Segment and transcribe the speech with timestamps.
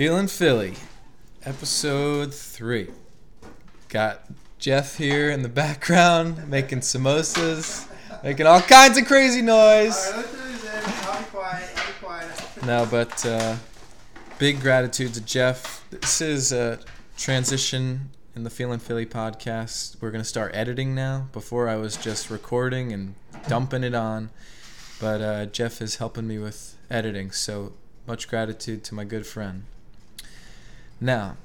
[0.00, 0.76] Feeling Philly,
[1.44, 2.88] episode three.
[3.90, 4.24] Got
[4.58, 7.86] Jeff here in the background making samosas,
[8.24, 9.94] making all kinds of crazy noise.
[9.94, 10.82] Alright, let's do this then.
[10.86, 11.70] I'll be quiet.
[11.76, 12.64] I'll be quiet.
[12.64, 13.56] No, but uh,
[14.38, 15.84] big gratitude to Jeff.
[15.90, 16.78] This is a
[17.18, 20.00] transition in the Feeling Philly podcast.
[20.00, 21.28] We're gonna start editing now.
[21.30, 23.16] Before I was just recording and
[23.48, 24.30] dumping it on,
[24.98, 27.32] but uh, Jeff is helping me with editing.
[27.32, 27.74] So
[28.06, 29.64] much gratitude to my good friend.
[31.02, 31.38] Now,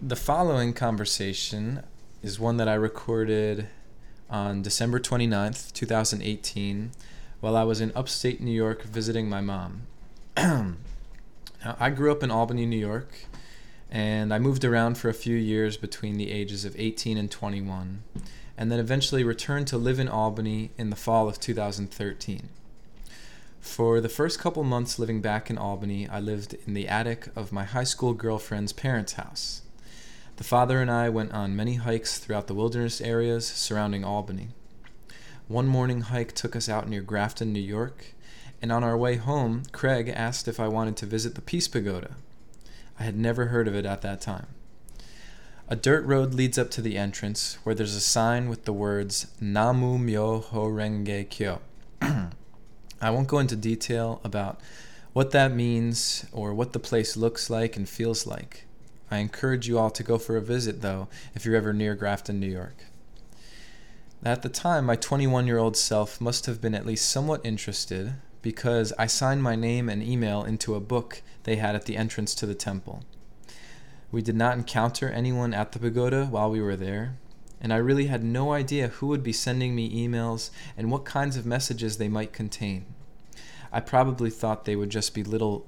[0.00, 1.82] the following conversation
[2.22, 3.68] is one that I recorded
[4.30, 6.92] on December 29th, 2018,
[7.40, 9.82] while I was in upstate New York visiting my mom.
[10.38, 10.76] now,
[11.62, 13.12] I grew up in Albany, New York,
[13.90, 18.02] and I moved around for a few years between the ages of 18 and 21,
[18.56, 22.48] and then eventually returned to live in Albany in the fall of 2013.
[23.60, 27.52] For the first couple months living back in Albany, I lived in the attic of
[27.52, 29.62] my high school girlfriend's parents' house.
[30.36, 34.48] The father and I went on many hikes throughout the wilderness areas surrounding Albany.
[35.48, 38.14] One morning hike took us out near Grafton, New York,
[38.60, 42.16] and on our way home, Craig asked if I wanted to visit the Peace Pagoda.
[43.00, 44.46] I had never heard of it at that time.
[45.68, 49.26] A dirt road leads up to the entrance, where there's a sign with the words
[49.40, 51.60] Namu Myo Ho Renge Kyo.
[53.00, 54.60] I won't go into detail about
[55.12, 58.64] what that means or what the place looks like and feels like.
[59.10, 62.38] I encourage you all to go for a visit, though, if you're ever near Grafton,
[62.38, 62.84] New York.
[64.24, 68.14] At the time, my 21 year old self must have been at least somewhat interested
[68.42, 72.34] because I signed my name and email into a book they had at the entrance
[72.36, 73.04] to the temple.
[74.10, 77.16] We did not encounter anyone at the pagoda while we were there,
[77.60, 81.36] and I really had no idea who would be sending me emails and what kinds
[81.36, 82.86] of messages they might contain.
[83.72, 85.66] I probably thought they would just be little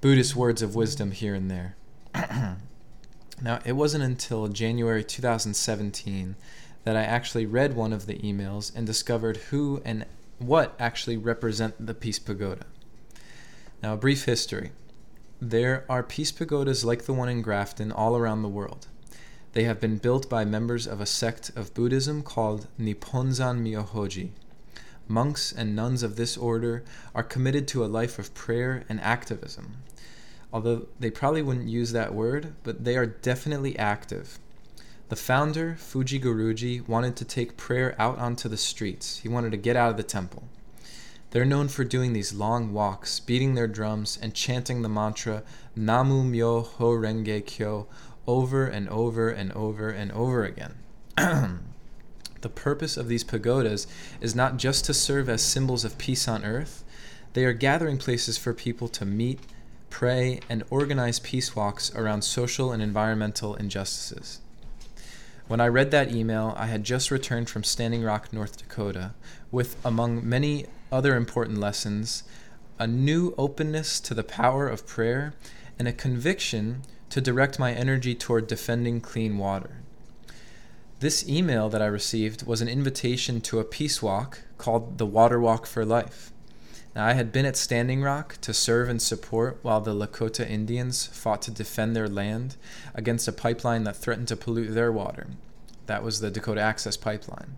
[0.00, 1.76] Buddhist words of wisdom here and there.
[3.42, 6.36] now, it wasn't until January 2017
[6.84, 10.04] that I actually read one of the emails and discovered who and
[10.38, 12.66] what actually represent the Peace Pagoda.
[13.82, 14.72] Now, a brief history.
[15.40, 18.86] There are peace pagodas like the one in Grafton all around the world.
[19.52, 24.30] They have been built by members of a sect of Buddhism called Nipponzan Myohoji.
[25.08, 26.82] Monks and nuns of this order
[27.14, 29.82] are committed to a life of prayer and activism.
[30.52, 34.38] Although they probably wouldn't use that word, but they are definitely active.
[35.10, 39.18] The founder, Fujii Guruji, wanted to take prayer out onto the streets.
[39.18, 40.44] He wanted to get out of the temple.
[41.30, 45.42] They're known for doing these long walks, beating their drums, and chanting the mantra
[45.74, 47.86] Namu Myo Ho Renge Kyo
[48.26, 50.74] over and over and over and over again.
[51.16, 53.86] the purpose of these pagodas
[54.20, 56.84] is not just to serve as symbols of peace on earth,
[57.32, 59.40] they are gathering places for people to meet,
[59.88, 64.40] pray, and organize peace walks around social and environmental injustices.
[65.48, 69.12] When I read that email, I had just returned from Standing Rock, North Dakota,
[69.50, 72.22] with, among many other important lessons,
[72.78, 75.34] a new openness to the power of prayer
[75.78, 79.82] and a conviction to direct my energy toward defending clean water.
[81.00, 85.38] This email that I received was an invitation to a peace walk called the Water
[85.38, 86.32] Walk for Life.
[86.96, 91.04] Now, I had been at Standing Rock to serve and support while the Lakota Indians
[91.04, 92.56] fought to defend their land
[92.94, 95.26] against a pipeline that threatened to pollute their water.
[95.84, 97.56] That was the Dakota Access Pipeline.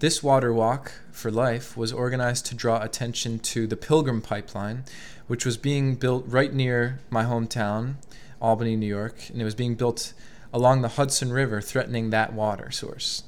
[0.00, 4.84] This water walk for life was organized to draw attention to the Pilgrim Pipeline,
[5.28, 7.94] which was being built right near my hometown,
[8.40, 10.12] Albany, New York, and it was being built
[10.52, 13.24] along the Hudson River, threatening that water source.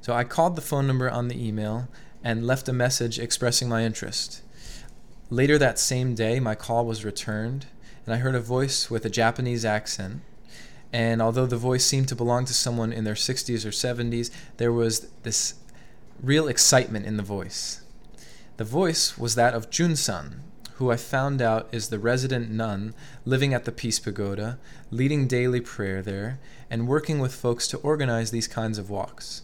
[0.00, 1.88] So I called the phone number on the email
[2.24, 4.42] and left a message expressing my interest.
[5.30, 7.66] Later that same day, my call was returned,
[8.04, 10.20] and I heard a voice with a Japanese accent.
[10.92, 14.72] And although the voice seemed to belong to someone in their 60s or 70s, there
[14.72, 15.54] was this
[16.22, 17.80] real excitement in the voice.
[18.58, 20.40] The voice was that of Junsan,
[20.82, 22.92] who I found out is the resident nun
[23.24, 24.58] living at the Peace Pagoda,
[24.90, 29.42] leading daily prayer there, and working with folks to organize these kinds of walks.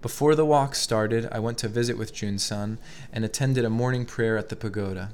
[0.00, 2.78] Before the walk started, I went to visit with Junsan
[3.12, 5.10] and attended a morning prayer at the pagoda.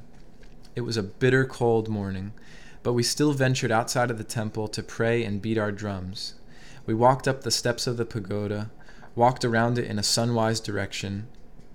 [0.76, 2.34] It was a bitter cold morning,
[2.82, 6.34] but we still ventured outside of the temple to pray and beat our drums.
[6.84, 8.70] We walked up the steps of the pagoda,
[9.14, 11.26] walked around it in a sunwise direction,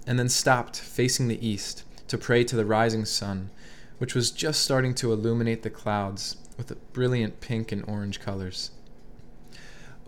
[0.05, 3.49] and then stopped facing the east to pray to the rising sun,
[3.97, 8.71] which was just starting to illuminate the clouds with brilliant pink and orange colors.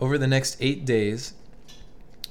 [0.00, 1.34] Over the next eight days,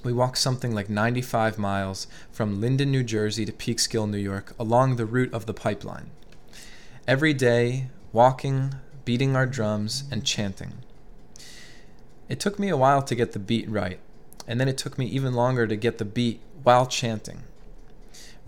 [0.04, 4.96] we walked something like 95 miles from Linden, New Jersey to Peekskill, New York, along
[4.96, 6.10] the route of the pipeline.
[7.08, 8.76] Every day, walking,
[9.06, 10.74] beating our drums, and chanting.
[12.30, 14.00] It took me a while to get the beat right,
[14.48, 17.44] and then it took me even longer to get the beat while chanting.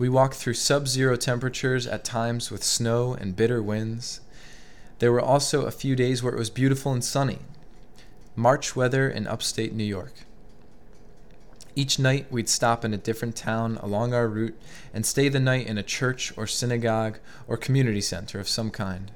[0.02, 4.20] We walked through sub zero temperatures at times with snow and bitter winds.
[4.98, 7.38] There were also a few days where it was beautiful and sunny.
[8.34, 10.24] March weather in upstate New York.
[11.76, 14.58] Each night we'd stop in a different town along our route
[14.92, 19.12] and stay the night in a church or synagogue or community center of some kind.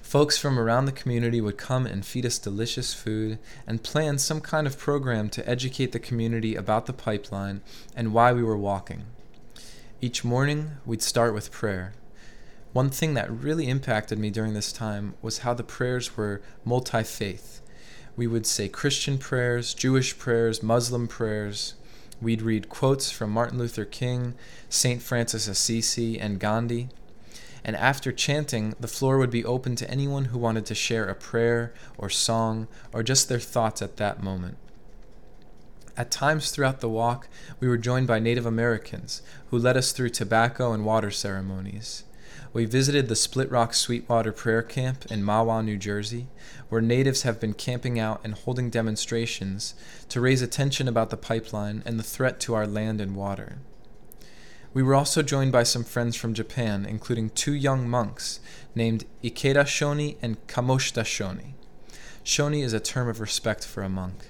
[0.00, 4.40] Folks from around the community would come and feed us delicious food and plan some
[4.40, 7.60] kind of program to educate the community about the pipeline
[7.94, 9.04] and why we were walking.
[10.02, 11.92] Each morning, we'd start with prayer.
[12.72, 17.02] One thing that really impacted me during this time was how the prayers were multi
[17.02, 17.60] faith.
[18.16, 21.74] We would say Christian prayers, Jewish prayers, Muslim prayers.
[22.20, 24.34] We'd read quotes from Martin Luther King,
[24.68, 25.02] St.
[25.02, 26.88] Francis Assisi, and Gandhi
[27.64, 31.14] and after chanting, the floor would be open to anyone who wanted to share a
[31.14, 34.56] prayer or song or just their thoughts at that moment.
[36.00, 37.28] At times throughout the walk,
[37.60, 39.20] we were joined by Native Americans
[39.50, 42.04] who led us through tobacco and water ceremonies.
[42.54, 46.28] We visited the Split Rock Sweetwater Prayer Camp in Mahwah, New Jersey,
[46.70, 49.74] where natives have been camping out and holding demonstrations
[50.08, 53.58] to raise attention about the pipeline and the threat to our land and water.
[54.72, 58.40] We were also joined by some friends from Japan, including two young monks
[58.74, 61.52] named Ikeda Shoni and Kamoshita Shoni.
[62.24, 64.29] Shoni is a term of respect for a monk.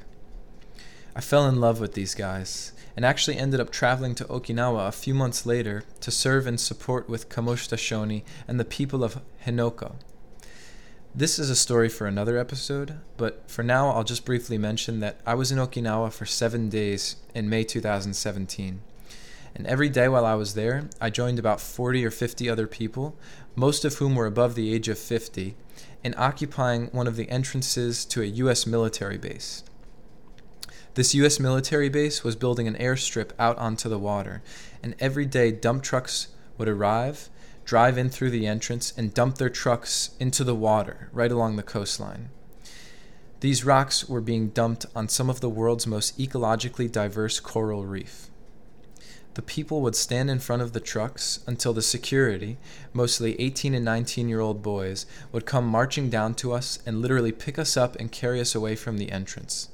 [1.20, 4.90] I fell in love with these guys and actually ended up traveling to Okinawa a
[4.90, 9.96] few months later to serve and support with Kamoshita Shoni and the people of Henoko.
[11.14, 15.20] This is a story for another episode, but for now I'll just briefly mention that
[15.26, 18.80] I was in Okinawa for seven days in May 2017.
[19.54, 23.14] And every day while I was there, I joined about 40 or 50 other people,
[23.54, 25.54] most of whom were above the age of 50,
[26.02, 28.66] in occupying one of the entrances to a U.S.
[28.66, 29.64] military base.
[30.94, 31.38] This U.S.
[31.38, 34.42] military base was building an airstrip out onto the water,
[34.82, 36.28] and every day dump trucks
[36.58, 37.28] would arrive,
[37.64, 41.62] drive in through the entrance, and dump their trucks into the water right along the
[41.62, 42.30] coastline.
[43.38, 48.28] These rocks were being dumped on some of the world's most ecologically diverse coral reef.
[49.34, 52.58] The people would stand in front of the trucks until the security,
[52.92, 57.32] mostly 18 and 19 year old boys, would come marching down to us and literally
[57.32, 59.69] pick us up and carry us away from the entrance.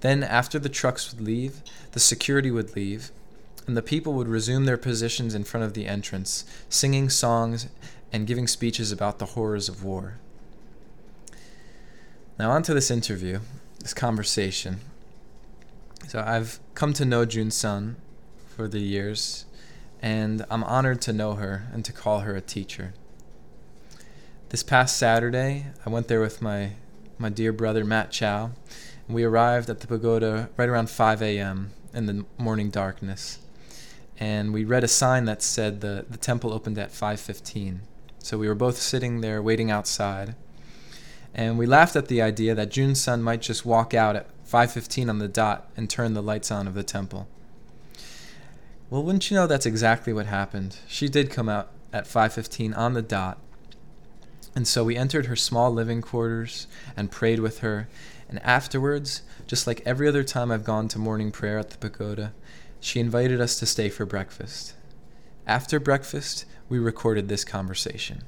[0.00, 1.62] Then, after the trucks would leave,
[1.92, 3.10] the security would leave,
[3.66, 7.68] and the people would resume their positions in front of the entrance, singing songs
[8.12, 10.18] and giving speeches about the horrors of war.
[12.38, 13.40] Now, on to this interview,
[13.80, 14.80] this conversation.
[16.06, 17.96] So, I've come to know Junsan
[18.46, 19.44] for the years,
[20.00, 22.94] and I'm honored to know her and to call her a teacher.
[24.50, 26.72] This past Saturday, I went there with my,
[27.18, 28.52] my dear brother Matt Chow,
[29.08, 31.70] we arrived at the pagoda right around 5 a.m.
[31.94, 33.38] in the morning darkness.
[34.20, 37.78] And we read a sign that said the, the temple opened at 5:15.
[38.18, 40.34] So we were both sitting there waiting outside.
[41.34, 45.18] And we laughed at the idea that Junsan might just walk out at 5:15 on
[45.18, 47.28] the dot and turn the lights on of the temple.
[48.90, 50.78] Well, wouldn't you know that's exactly what happened?
[50.88, 53.38] She did come out at 5:15 on the dot.
[54.56, 56.66] And so we entered her small living quarters
[56.96, 57.86] and prayed with her.
[58.28, 62.32] And afterwards, just like every other time I've gone to morning prayer at the pagoda,
[62.80, 64.74] she invited us to stay for breakfast.
[65.46, 68.22] After breakfast, we recorded this conversation.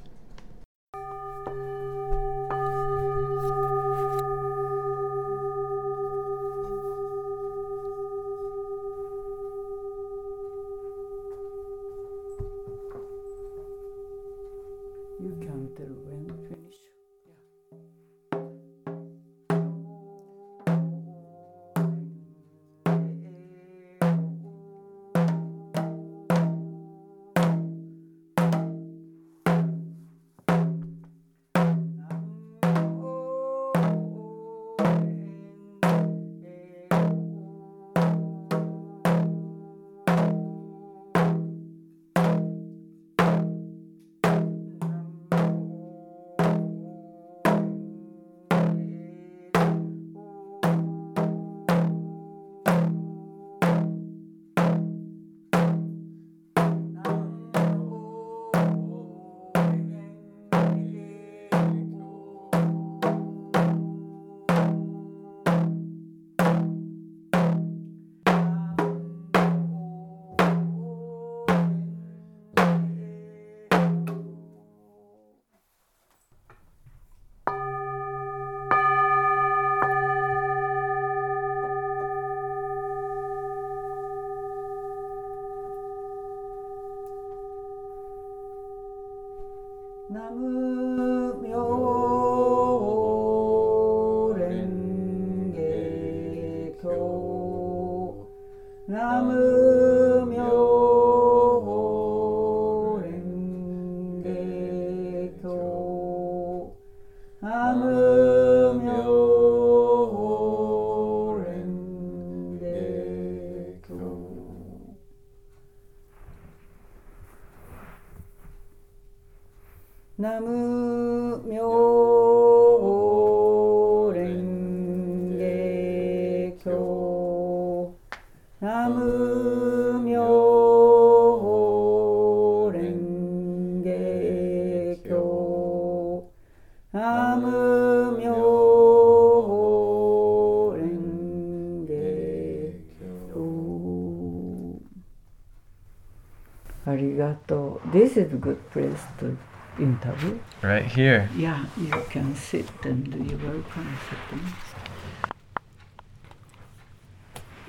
[148.75, 149.37] Is a good place to
[149.81, 150.39] interview.
[150.61, 151.29] Right here.
[151.35, 153.97] Yeah, you can sit and you're welcome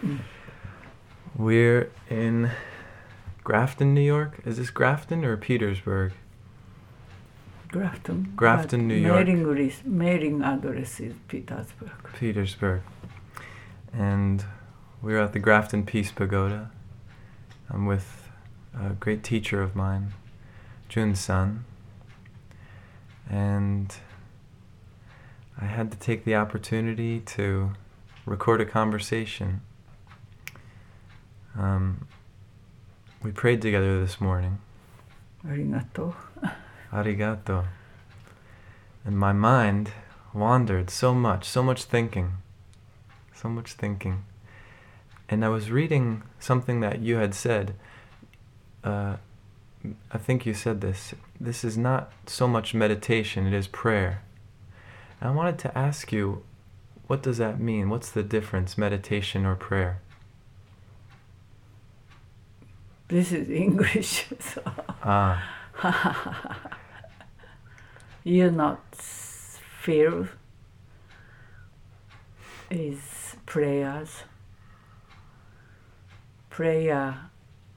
[0.00, 0.20] sitting.
[1.36, 2.50] We're in
[3.44, 4.40] Grafton, New York.
[4.44, 6.12] Is this Grafton or Petersburg?
[7.68, 8.32] Grafton.
[8.36, 9.26] Grafton, but New York.
[9.26, 11.90] Mailing, list, mailing address is Petersburg.
[12.18, 12.82] Petersburg.
[13.92, 14.44] And
[15.00, 16.70] we're at the Grafton Peace Pagoda.
[17.70, 18.28] I'm with
[18.78, 20.12] a great teacher of mine,
[20.92, 21.60] Junsan,
[23.30, 23.94] and
[25.58, 27.72] I had to take the opportunity to
[28.26, 29.62] record a conversation.
[31.56, 32.06] Um,
[33.22, 34.58] we prayed together this morning.
[35.46, 36.14] Arigato.
[36.92, 37.64] Arigato.
[39.06, 39.92] And my mind
[40.34, 42.32] wandered so much, so much thinking,
[43.34, 44.24] so much thinking.
[45.30, 47.76] And I was reading something that you had said.
[48.84, 49.16] Uh,
[50.10, 51.14] I think you said this.
[51.40, 54.22] This is not so much meditation, it is prayer.
[55.20, 56.42] And I wanted to ask you,
[57.06, 57.90] what does that mean?
[57.90, 60.00] What's the difference, meditation or prayer?
[63.08, 64.26] This is English.
[64.40, 64.62] So
[65.02, 65.36] Ah,
[68.24, 70.28] you not feel
[72.70, 74.22] is prayers.
[76.48, 77.30] Prayer,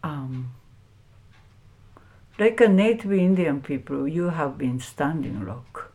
[0.04, 0.52] um,
[2.38, 5.92] like a Native Indian people, you have been standing rock,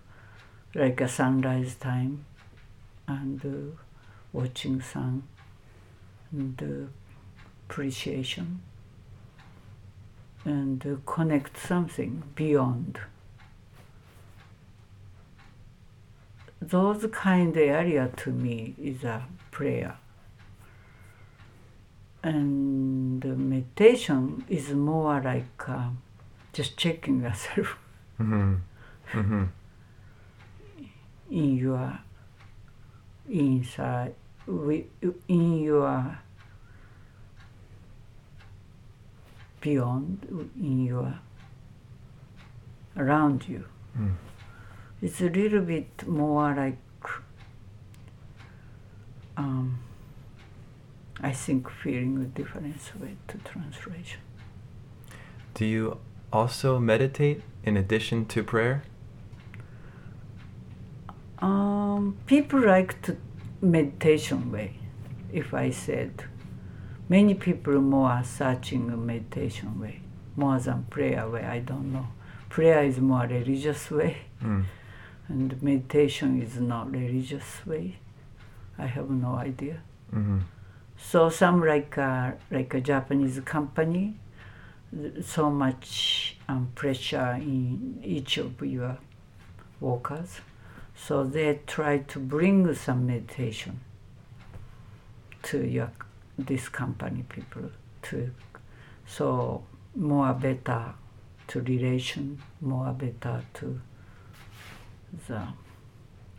[0.75, 2.25] like a sunrise time,
[3.07, 3.77] and uh,
[4.33, 5.23] watching sun,
[6.33, 6.91] and uh,
[7.69, 8.61] appreciation,
[10.45, 13.01] and uh, connect something beyond.
[16.61, 19.97] those kind of area to me is a prayer.
[22.23, 25.89] And meditation is more like uh,
[26.53, 27.77] just checking yourself
[28.21, 28.57] mm-hmm.
[29.13, 29.45] Mm-hmm.
[31.31, 31.99] in your
[33.29, 34.15] inside,
[34.49, 36.19] in your
[39.61, 41.19] beyond, in your
[42.97, 43.65] around you.
[43.99, 44.15] Mm.
[45.03, 46.77] It's a little bit more like,
[49.37, 49.79] um,
[51.21, 54.21] I think, feeling a difference with the translation.
[55.55, 55.99] Do you
[56.33, 58.83] also meditate in addition to prayer?
[61.41, 63.17] Um, people like to
[63.63, 64.79] meditation way.
[65.33, 66.25] If I said,
[67.09, 70.01] many people more are searching a meditation way
[70.37, 71.45] more than prayer way.
[71.45, 72.09] I don't know.
[72.49, 74.65] Prayer is more religious way, Mm.
[75.29, 77.99] and meditation is not religious way.
[78.79, 79.83] I have no idea.
[80.15, 80.39] Mm-hmm.
[80.97, 84.17] So some like a, like a Japanese company,
[85.23, 88.99] so much um, pressure in each of your
[89.81, 90.41] workers.
[90.97, 93.81] So they try to bring some meditation
[95.45, 95.91] to your
[96.39, 97.71] this company people
[98.03, 98.31] to
[99.07, 99.63] so
[99.95, 100.95] more better
[101.49, 103.81] to relation, more better to
[105.29, 105.43] the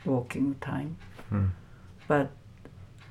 [0.05, 0.97] working time
[1.31, 1.49] Mm.
[2.07, 2.31] but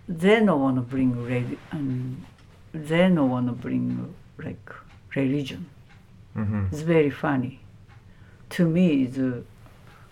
[0.09, 2.27] they don't want to bring reli- um,
[2.75, 4.71] they don't want to bring like
[5.15, 5.67] religion.
[6.37, 6.67] Mm-hmm.
[6.73, 7.61] It's very funny.
[8.51, 9.19] To me, it's,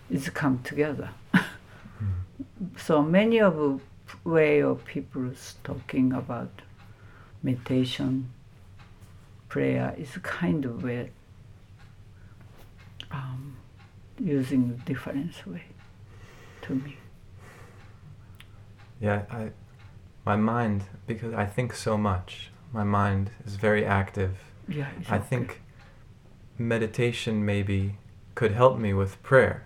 [0.09, 1.09] it's come together.
[2.77, 3.79] so many of the
[4.23, 5.31] way of people
[5.63, 6.51] talking about
[7.43, 8.29] meditation,
[9.47, 11.09] prayer is kind of way
[13.11, 13.57] um,
[14.19, 15.63] using different way
[16.61, 16.97] to me.
[19.01, 19.51] Yeah, I,
[20.25, 24.37] my mind, because I think so much, my mind is very active.
[24.69, 25.61] Yeah, I think
[26.57, 27.95] meditation maybe
[28.35, 29.65] could help me with prayer.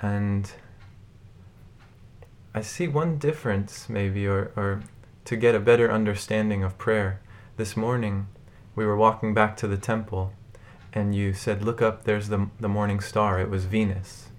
[0.00, 0.50] And
[2.54, 4.82] I see one difference, maybe, or, or
[5.26, 7.20] to get a better understanding of prayer.
[7.56, 8.26] This morning,
[8.74, 10.32] we were walking back to the temple,
[10.92, 14.30] and you said, "Look up, there's the the morning star." It was Venus,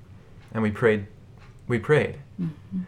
[0.51, 1.05] and we prayed.
[1.67, 2.85] We prayed, Mhm.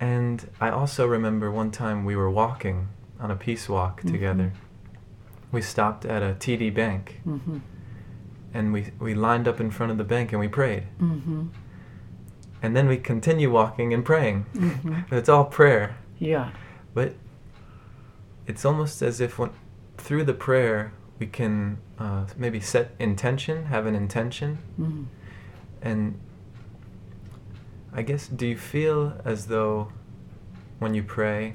[0.00, 2.88] and I also remember one time we were walking
[3.20, 4.10] on a peace walk Mhm.
[4.12, 4.52] together.
[5.54, 7.60] We stopped at a TD bank, Mhm.
[8.52, 11.48] and we we lined up in front of the bank and we prayed, Mhm.
[12.62, 14.46] and then we continue walking and praying.
[14.54, 15.04] Mhm.
[15.12, 15.94] It's all prayer.
[16.18, 16.50] Yeah.
[16.92, 17.14] But
[18.46, 19.50] it's almost as if when,
[19.96, 25.04] through the prayer we can uh, maybe set intention, have an intention, Mhm.
[25.80, 26.18] and
[27.92, 29.92] I guess do you feel as though
[30.80, 31.54] when you pray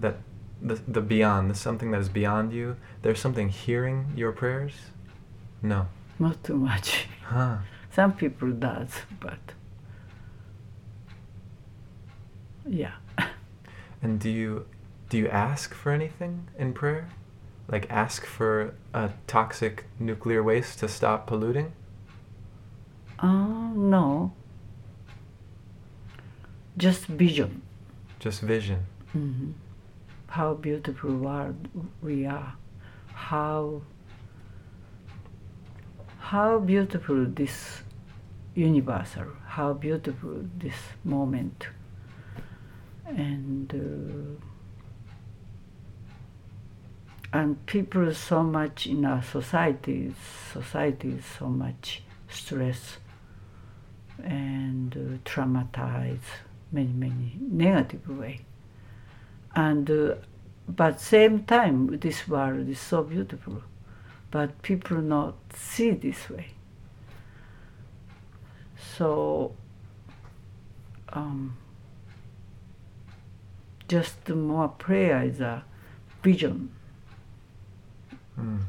[0.00, 0.16] that
[0.62, 4.72] the the beyond, the something that is beyond you, there's something hearing your prayers?
[5.62, 5.86] No.
[6.18, 7.06] Not too much.
[7.24, 7.58] Huh.
[7.94, 9.38] Some people does, but
[12.66, 12.92] yeah.
[14.02, 14.66] And do you
[15.08, 17.08] do you ask for anything in prayer?
[17.68, 21.72] Like ask for a toxic nuclear waste to stop polluting?
[23.18, 24.32] Uh, no.
[26.76, 27.62] Just vision.
[28.20, 28.86] Just vision.
[29.12, 29.50] hmm
[30.28, 31.68] How beautiful world
[32.02, 32.54] we are.
[33.12, 33.82] How
[36.18, 37.82] how beautiful this
[38.54, 39.24] universal.
[39.46, 41.68] How beautiful this moment.
[43.06, 44.44] And uh,
[47.32, 50.14] and people so much in our society,
[50.52, 52.98] society is so much stress
[54.22, 56.20] and uh, traumatized
[56.72, 58.40] many many negative way
[59.54, 60.14] and uh,
[60.68, 63.62] but same time this world is so beautiful
[64.30, 66.48] but people not see this way
[68.96, 69.52] so
[71.10, 71.56] um,
[73.88, 75.64] just more prayer is a
[76.22, 76.70] vision
[78.40, 78.60] Mm.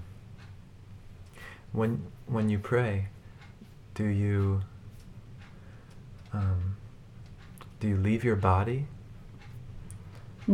[1.71, 3.07] When when you pray,
[3.93, 4.61] do you
[6.33, 6.77] um,
[7.79, 8.87] do you leave your body?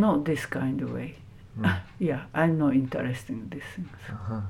[0.03, 1.15] Not this kind of way
[1.57, 1.79] Mm.
[1.99, 4.41] yeah i'm not interested in these things Uh-huh.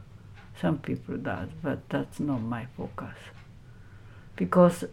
[0.62, 3.18] Some people does, but that's not my focus.
[4.38, 4.86] Because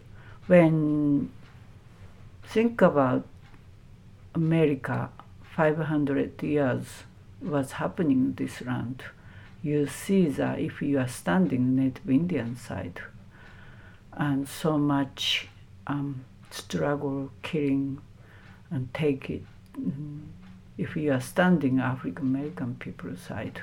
[0.47, 1.31] when
[2.43, 3.25] think about
[4.35, 5.09] America,
[5.55, 6.85] 500 years
[7.39, 9.03] what's happening in this land,
[9.61, 12.99] you see that if you are standing Native Indian side,
[14.11, 15.47] and so much
[15.87, 18.01] um, struggle, killing,
[18.69, 19.43] and take it.
[20.77, 23.61] If you are standing African American people side,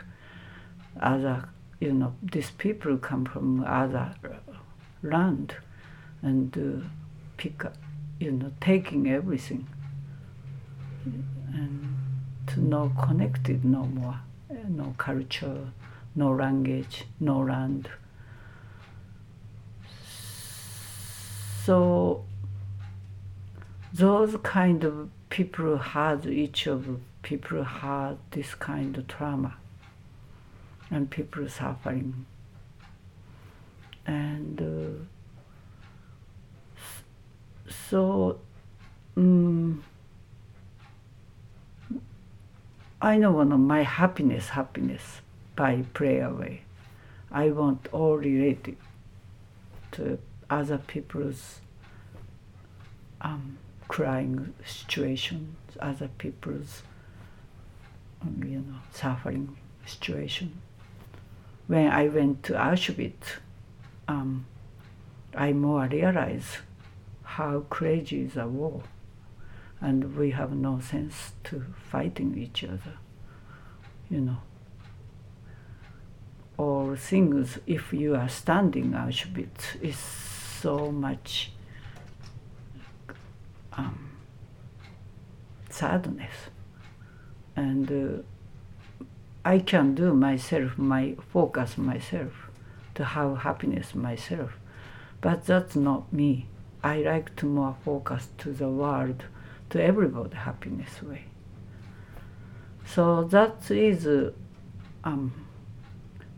[1.01, 1.49] other
[1.81, 4.55] you know these people come from other uh,
[5.03, 5.57] land
[6.23, 6.87] and uh,
[7.37, 7.77] pick up
[8.19, 9.67] you know taking everything
[11.53, 11.97] and
[12.47, 14.21] to no connected no more
[14.51, 15.73] uh, no culture
[16.15, 17.89] no language no land.
[21.65, 22.25] So
[23.93, 29.55] those kind of people had each of people had this kind of trauma
[30.91, 32.27] and people suffering.
[34.07, 35.05] And uh,
[37.89, 38.41] so
[39.17, 39.85] um,
[43.01, 45.21] I one of my happiness, happiness
[45.55, 46.63] by prayer way.
[47.31, 48.77] I want all related
[49.93, 51.61] to other people's
[53.21, 53.59] um,
[53.91, 56.83] crying situations, other people's
[58.23, 60.61] um, you know suffering situation
[61.71, 63.39] when I went to Auschwitz,
[64.09, 64.45] um,
[65.37, 66.57] I more realized
[67.23, 68.83] how crazy is a war,
[69.81, 72.95] and we have no sense to fighting each other,
[74.11, 74.39] you know.
[76.57, 81.53] Or things, if you are standing Auschwitz, is so much
[83.73, 84.11] um,
[85.69, 86.51] sadness,
[87.57, 87.91] and.
[87.91, 88.23] Uh,
[89.45, 92.51] I can do myself, my focus myself,
[92.95, 94.51] to have happiness myself.
[95.21, 96.47] But that's not me.
[96.83, 99.25] I like to more focus to the world,
[99.71, 101.25] to everybody happiness way.
[102.85, 104.33] So that is uh,
[105.05, 105.33] um,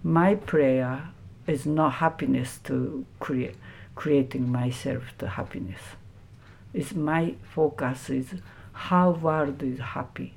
[0.05, 1.09] my prayer
[1.47, 3.57] is not happiness to create
[3.95, 5.81] creating myself to happiness.
[6.75, 8.35] It's my focus is
[8.73, 10.35] how world is happy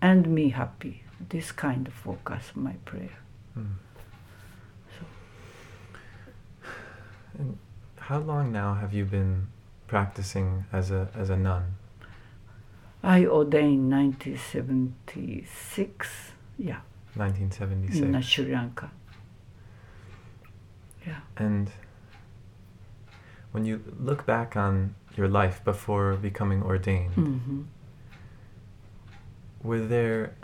[0.00, 3.18] and me happy this kind of focus my prayer
[3.58, 3.74] Mm.
[7.38, 7.58] And
[7.98, 9.48] how long now have you been
[9.86, 11.76] practicing as a as a nun?
[13.02, 16.32] I ordained 1976.
[16.58, 16.80] Yeah,
[17.14, 18.26] in 1976.
[18.26, 18.90] Sri Lanka.
[21.06, 21.20] Yeah.
[21.36, 21.70] And
[23.52, 27.62] when you look back on your life before becoming ordained, hmm
[29.60, 30.34] were there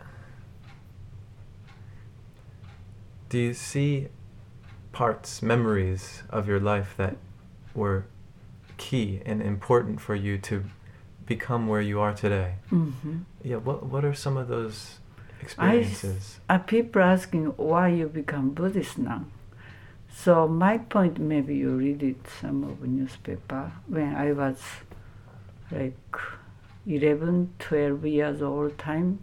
[3.29, 4.09] do you see
[4.91, 7.17] parts memories of your life that
[7.75, 8.05] were
[8.77, 10.65] key and important for you to
[11.27, 12.57] become where you are today?
[12.71, 14.99] Hmm yeah what what are some of those
[15.41, 16.41] experiences?
[16.49, 19.25] Are people asking why you become Buddhist now?
[20.17, 23.73] So my point, maybe you read it some of the newspaper.
[23.89, 24.63] When I was
[25.71, 26.17] like
[26.87, 29.19] 11, 12 years old time,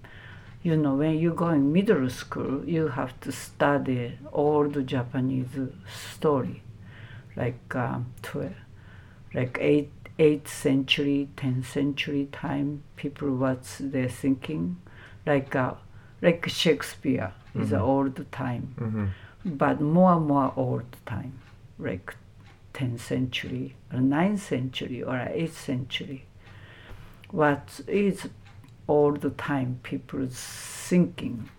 [0.64, 5.48] you know, when you go in middle school, you have to study old Japanese
[6.14, 6.62] story,
[7.36, 8.54] like um, 12,
[9.34, 14.78] like 8, 8th century, 10th century time, people what's they thinking,
[15.26, 15.74] like uh,
[16.22, 17.76] like Shakespeare is Mhm.
[17.76, 19.06] an old time hmm
[19.46, 21.40] but more and more old time,
[21.80, 22.16] like
[22.74, 26.26] 10th century or 9th century or 8th century.
[27.32, 28.28] What is
[28.88, 31.50] all the time people's thinking?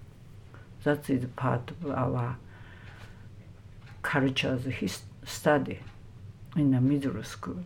[0.85, 2.37] That is part of our
[4.03, 5.79] culture's his study
[6.57, 7.65] in the middle school.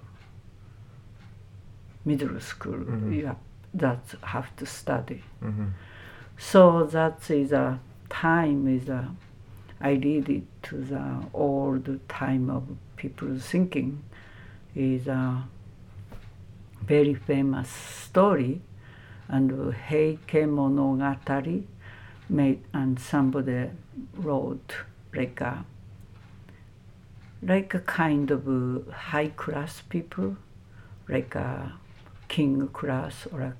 [2.04, 3.14] Middle school, Mhm.
[3.16, 3.36] you
[3.74, 5.22] that have to study.
[5.40, 5.66] hmm
[6.38, 9.08] So that is a time is a
[9.80, 12.64] I read it to the old time of
[12.96, 14.02] people thinking
[14.74, 15.44] is a
[16.82, 18.60] very famous story
[19.28, 21.64] and uh, Heike Monogatari
[22.28, 23.70] made and somebody
[24.14, 24.74] wrote
[25.14, 25.64] like a
[27.42, 30.36] like a kind of uh, high class people
[31.08, 31.74] like a
[32.28, 33.54] king class or a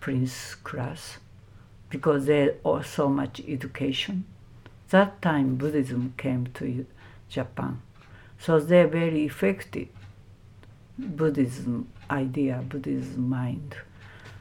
[0.00, 1.18] prince class
[1.88, 4.24] because they are so much education.
[4.89, 6.85] That time Buddhism came to
[7.29, 7.81] Japan,
[8.39, 9.87] so they very effective
[10.97, 13.75] Buddhism idea, Buddhism mind.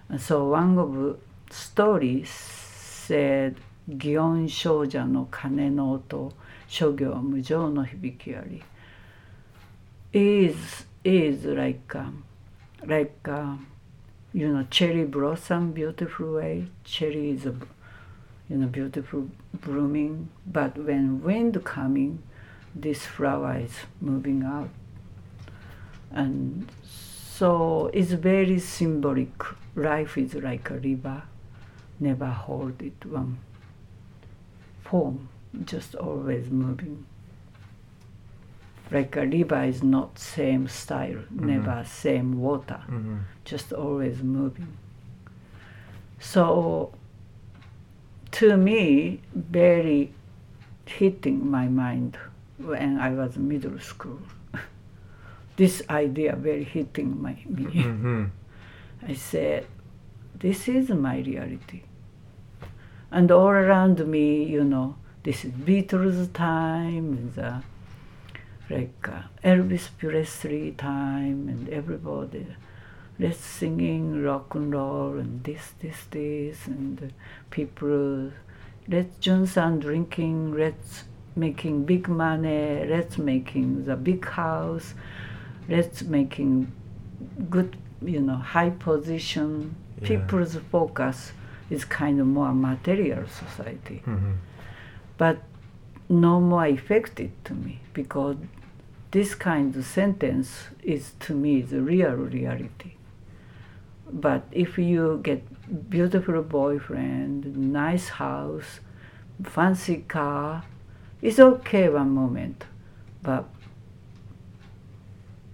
[0.09, 1.17] And so one of the
[1.51, 3.57] stories said,
[3.89, 6.33] 祇園少女の鐘の音、
[6.69, 8.63] 諸行無常の響きあり。
[10.13, 12.25] is is like um,
[12.85, 13.55] like uh,
[14.33, 17.55] you know cherry blossom beautiful way cherry is a,
[18.50, 22.22] you know beautiful blooming but when wind coming
[22.76, 24.70] this flower is moving out.
[26.12, 29.32] And so it's very symbolic.
[29.76, 31.24] Life is like a river
[32.00, 33.38] never hold it one
[34.84, 35.30] form
[35.64, 37.06] just always moving.
[38.92, 44.78] Like a river is not same style never same water hmm just always moving.
[46.20, 46.92] So,
[48.36, 50.12] to me, very
[50.86, 52.18] hitting my mind
[52.58, 54.20] when I was middle school.
[55.56, 57.82] this idea very hitting my me.
[57.82, 58.26] hmm
[59.08, 59.68] I said,
[60.40, 61.84] this is my reality.
[63.12, 67.62] And all around me, you know, this is Beatles time, the,
[68.70, 72.48] like uh, Elvis Presley time, and everybody,
[73.20, 77.14] let's singing rock and roll, and this, this, this, and
[77.50, 78.32] people,
[78.88, 81.04] let's Junsan drinking, let's
[81.36, 84.94] making big money, let's making the big house,
[85.70, 86.72] let's making
[87.50, 89.76] good, you know, high position.
[90.02, 90.08] Yeah.
[90.08, 91.32] People's focus
[91.70, 94.34] is kind of more material society, hmm
[95.18, 95.38] but
[96.10, 98.36] no more effective to me because
[99.12, 102.95] this kind of sentence is to me the real reality.
[104.12, 108.80] But if you get beautiful boyfriend, nice house,
[109.44, 110.64] fancy car,
[111.22, 112.66] it's okay one moment,
[113.24, 113.46] but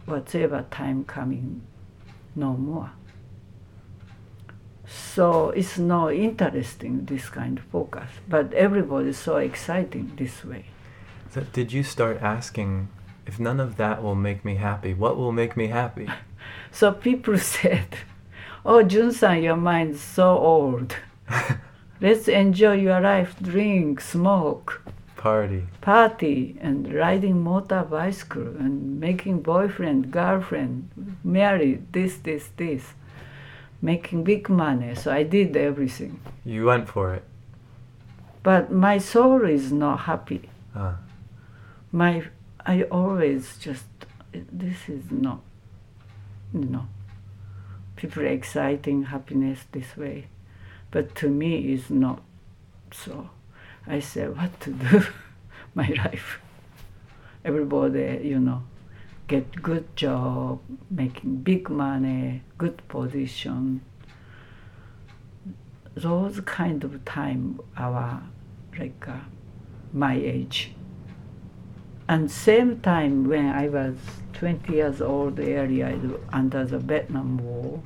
[0.06, 1.62] whatever time coming,
[2.36, 2.92] no more.
[4.86, 10.66] So it's not interesting this kind of focus, but everybody is so exciting this way.
[11.30, 12.90] So did you start asking
[13.26, 16.08] if none of that will make me happy what will make me happy
[16.72, 17.88] So people said,
[18.66, 20.96] "Oh, Junsan, your mind's so old.
[22.02, 24.82] Let's enjoy your life, drink, smoke,
[25.16, 30.90] party party, and riding motor bicycle, and making boyfriend, girlfriend,
[31.24, 32.94] marry, this, this, this,
[33.82, 37.24] making big money." So I did everything, you went for it
[38.44, 40.50] but my soul is not happy.
[40.76, 40.96] uh,
[41.92, 42.24] My,
[42.66, 43.86] I always just
[44.34, 45.42] this is not,
[46.54, 46.88] you know,
[48.02, 50.26] people exciting happiness this way,
[50.90, 52.20] but to me it's not
[52.92, 53.30] so.
[53.86, 55.04] I said, what to do,
[55.76, 56.40] my life.
[57.46, 58.64] Everybody, you know,
[59.28, 63.82] get good job, making big money, good position.
[65.94, 68.24] Those kind of time, our
[68.80, 69.20] like uh,
[69.94, 70.72] my age.
[72.08, 73.96] And same time when I was
[74.34, 76.00] 20 years old area
[76.34, 77.82] under the Vietnam War.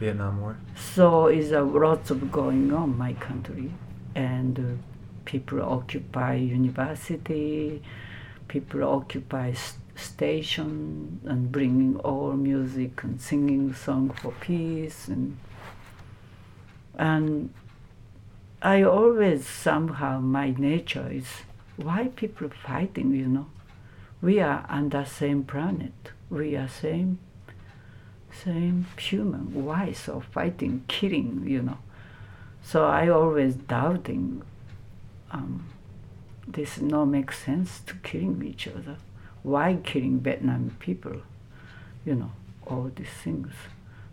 [0.00, 0.56] Vietnam War.
[0.74, 3.70] So is a lots of going on my country,
[4.14, 4.62] and uh,
[5.26, 7.82] people occupy university,
[8.48, 15.36] people occupy s- station and bringing all music and singing song for peace and
[16.98, 17.52] and
[18.62, 21.28] I always somehow my nature is
[21.76, 23.46] why people fighting, you know.
[24.20, 26.10] We are on the same planet.
[26.28, 27.18] We are same
[28.32, 29.64] same human.
[29.64, 31.78] Why so fighting, killing, you know?
[32.62, 34.42] So I always doubting.
[35.30, 35.66] Um,
[36.46, 38.96] this no make sense to killing each other.
[39.42, 41.22] Why killing Vietnam people?
[42.04, 42.32] You know
[42.66, 43.52] all these things.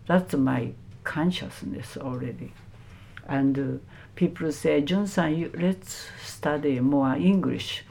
[0.06, 0.72] That's my
[1.04, 2.52] consciousness already.
[3.26, 7.84] And uh, people say, Junsan, you, let's study more English.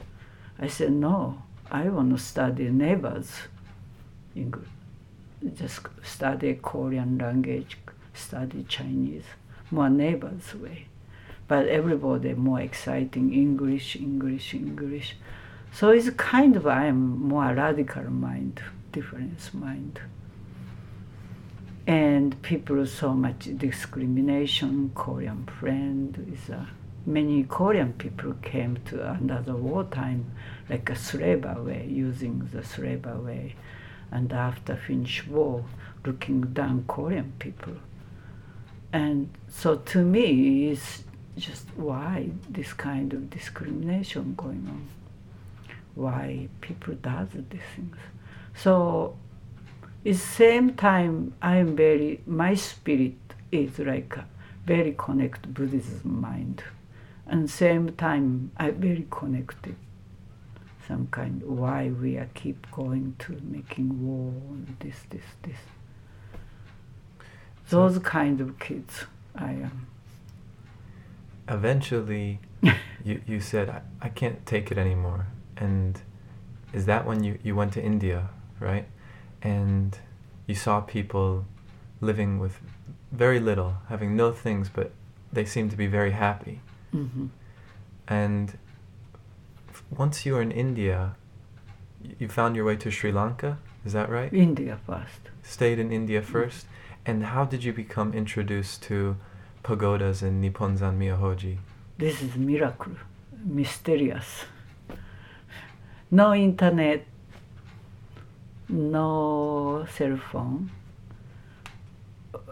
[0.58, 3.30] I said, no, I want to study neighbors
[4.34, 4.68] English.
[5.54, 7.78] Just study Korean language,
[8.14, 9.24] study Chinese,
[9.70, 10.86] more neighbors way.
[11.46, 15.16] But everybody more exciting English, English, English.
[15.72, 18.60] So it's kind of I'm more radical mind,
[18.92, 20.00] difference mind
[21.88, 24.92] and people so much discrimination.
[24.94, 26.66] Korean friend is uh,
[27.06, 30.26] many Korean people came to another wartime
[30.68, 33.56] like a slavery using the slavery,
[34.10, 35.64] and after Finnish war,
[36.04, 37.74] looking down Korean people.
[38.92, 41.04] And so to me, it's
[41.36, 44.88] just why this kind of discrimination going on,
[45.94, 47.96] why people does these things.
[48.54, 49.16] So
[50.06, 53.16] at same time i'm very my spirit
[53.50, 54.26] is like a
[54.64, 56.62] very connected buddhism mind
[57.26, 59.74] and same time i very connected
[60.88, 65.60] some kind why we are keep going to making war and this this this
[67.68, 69.04] those kind of kids
[69.36, 69.86] i am
[71.50, 72.40] Eventually,
[73.04, 75.26] you, you said, I, I can't take it anymore.
[75.56, 76.00] And
[76.72, 78.28] is that when you, you went to India,
[78.60, 78.86] right?
[79.42, 79.98] And
[80.46, 81.46] you saw people
[82.00, 82.60] living with
[83.12, 84.92] very little, having no things, but
[85.32, 86.60] they seemed to be very happy.
[86.90, 87.26] hmm
[88.06, 88.58] And
[89.96, 91.16] once you were in India,
[92.18, 94.32] you found your way to Sri Lanka, is that right?
[94.32, 96.66] india first Stayed in India first.
[97.06, 99.16] And how did you become introduced to
[99.62, 101.58] pagodas in Nipponzan Myohoji?
[101.98, 102.92] this is miracle
[103.44, 104.44] mysterious
[106.12, 107.04] no internet
[108.68, 110.70] no cell phone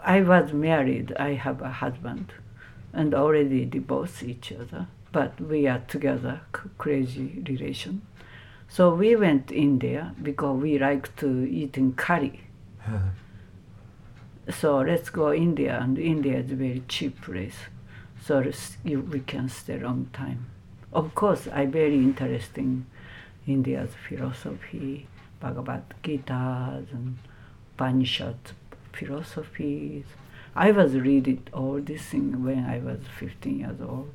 [0.03, 2.33] i was married i have a husband
[2.91, 4.87] and already divorced each other
[5.17, 8.01] but we are together c- crazy relation
[8.75, 11.29] so we went india because we like to
[11.61, 12.35] eating curry
[14.49, 17.57] so let's go India, and India is a very cheap place,
[18.23, 18.43] so
[18.83, 20.45] you, we can stay long time.
[20.93, 22.85] Of course, I very interested in
[23.45, 25.07] India's philosophy,
[25.41, 27.17] Bhagavad Gita and
[27.75, 28.37] Upanishad
[28.93, 30.05] philosophies.
[30.55, 34.13] I was reading all these things when I was 15 years old.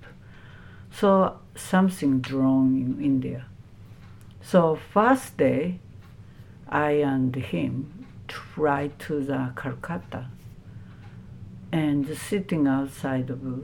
[0.94, 3.46] So something drawn in India.
[4.42, 5.80] So first day,
[6.68, 10.26] I and him try to the Calcutta
[11.70, 13.58] and sitting outside of a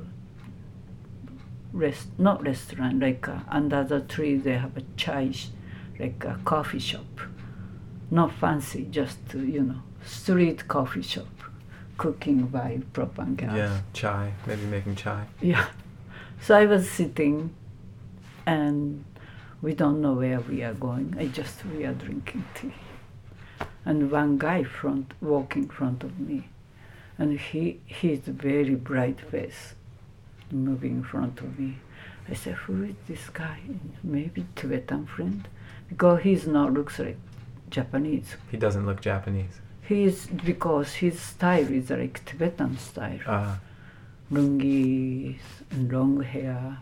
[1.73, 5.31] rest not restaurant like uh, under the tree they have a chai
[5.99, 7.21] like a coffee shop
[8.11, 11.27] not fancy just uh, you know street coffee shop
[11.99, 15.27] cooking by propane gas Yeah, chai, maybe making chai.
[15.43, 15.67] yeah.
[16.41, 17.55] So I was sitting
[18.47, 19.05] and
[19.61, 21.17] we don't know where we are going.
[21.19, 22.75] I just we are drinking tea.
[23.85, 26.49] And one guy front walking in front of me.
[27.19, 29.75] And he he's very bright face
[30.51, 31.79] moving in front of me.
[32.29, 33.59] I said, Who is this guy?
[34.03, 35.49] Maybe Tibetan friend?
[35.89, 37.17] Because he's not looks like
[37.71, 38.37] Japanese.
[38.51, 39.61] He doesn't look Japanese.
[39.83, 43.21] He is because his style is like Tibetan style.
[43.27, 43.57] Uh,
[44.31, 45.39] Lungi
[45.71, 46.79] and long hair,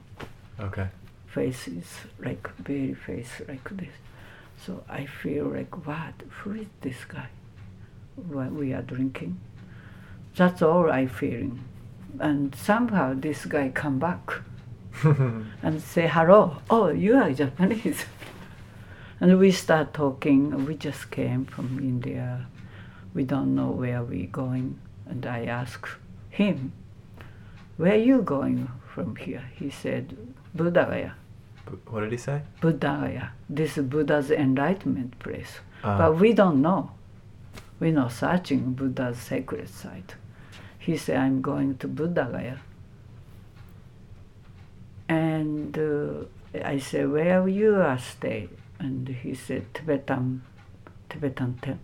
[0.59, 0.89] okay.
[1.27, 1.85] Faces
[2.19, 3.93] like very face like this.
[4.65, 6.15] So I feel like, what?
[6.41, 7.29] Who is this guy?
[8.17, 9.39] When we are drinking.
[10.35, 11.63] That's all I feeling.
[12.19, 14.41] And somehow this guy come back
[15.03, 16.59] and say hello.
[16.71, 18.05] Oh, you are Japanese.
[19.21, 20.65] and we start talking.
[20.65, 22.47] We just came from India.
[23.15, 24.79] We don't know where we going.
[25.07, 25.89] And I ask
[26.31, 26.73] him,
[27.77, 29.45] where are you going from here?
[29.55, 30.17] He said,
[30.57, 31.13] Buddhagaya.
[31.67, 32.43] Bu- what did he say?
[32.61, 33.31] Buddhagaya.
[33.49, 35.61] This is Buddha's enlightenment place.
[35.85, 36.91] Uh, But we don't know.
[37.79, 40.15] We're not searching Buddha's sacred site.
[40.79, 42.59] He said, I'm going to Buddhagaya.
[45.09, 46.25] And uh,
[46.65, 48.49] I said, where are you are stay?
[48.79, 50.43] And he said, Tibetan,
[51.09, 51.81] Tibetan tent.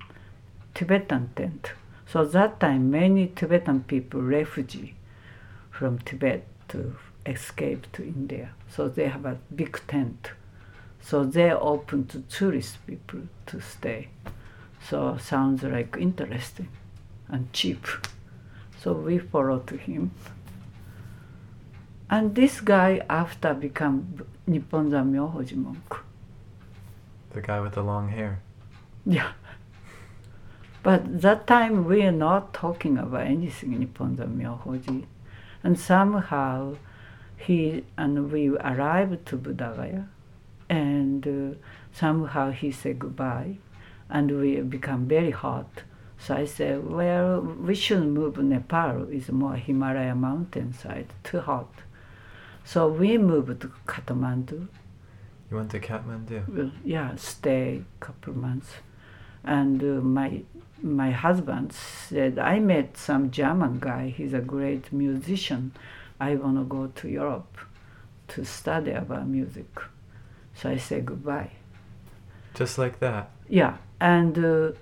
[0.75, 1.73] Tibetan tent.
[2.07, 4.95] So that time, many Tibetan people, refugee
[5.83, 6.95] from Tibet to
[7.27, 8.51] escape to India.
[8.69, 10.31] So they have a big tent.
[11.01, 14.11] So they're open to tourist people to stay.
[14.89, 16.69] So sounds like interesting
[17.29, 17.85] and cheap.
[18.81, 20.13] So we follow to him.
[22.09, 25.97] And this guy after become Nipponzan Myohoji monk.
[27.33, 28.39] the guy with the long hair.
[29.05, 29.33] Yeah.
[30.85, 35.07] But that time we are not talking about anything Nipponzan Myohoji.
[35.65, 36.77] And somehow
[37.37, 40.07] he and we arrived to Buddhagaya
[40.69, 41.57] and uh,
[41.93, 43.57] somehow he said goodbye
[44.09, 45.83] and we become very hot.
[46.19, 49.09] So I said, well, we should move Nepal.
[49.11, 51.73] It's more Himalaya mountainside, too hot.
[52.65, 54.69] So we moved to Kathmandu.
[55.51, 56.49] You went to Kathmandu.
[56.49, 58.71] Well, yeah, stay a couple months.
[59.43, 60.43] And uh, my
[60.83, 64.09] my husband said, I met some German guy.
[64.17, 65.73] He's a great musician.
[66.21, 67.57] I want to go to Europe
[68.29, 69.67] to study about music.
[70.55, 71.51] So I said goodbye.
[72.55, 73.31] Just like that.
[73.49, 74.73] Yeah, and uh,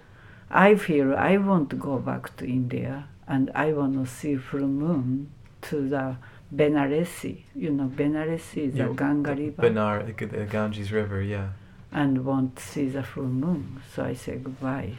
[0.51, 4.67] I feel I want to go back to India and I want to see full
[4.67, 5.31] moon
[5.63, 6.17] to the
[6.55, 7.43] Benaresi.
[7.55, 9.63] You know, Benaresi is the You- Ganga River.
[9.63, 11.51] Benar, the the Ganges River, yeah.
[11.93, 13.81] and want to see the full moon.
[13.95, 14.95] So I say goodbye.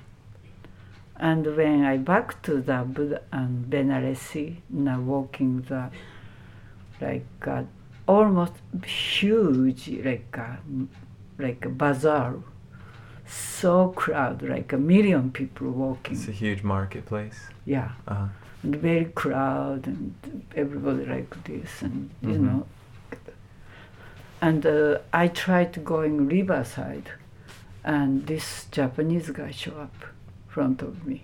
[1.21, 5.83] And when I back to the Buddha and Benaresi, now walking the
[6.99, 7.63] like uh,
[8.07, 8.53] almost
[8.85, 10.57] huge like a,
[11.37, 12.35] like a bazaar,
[13.27, 16.15] so crowd like a million people walking.
[16.15, 17.39] It's a huge marketplace.
[17.65, 18.27] Yeah, Uh,
[18.63, 20.15] and very crowd and
[20.55, 22.41] everybody like this and you Mhm.
[22.45, 22.67] know
[24.41, 27.07] and uh, i tried going riverside
[27.83, 29.95] and this japanese guy show up
[30.51, 31.23] front of me.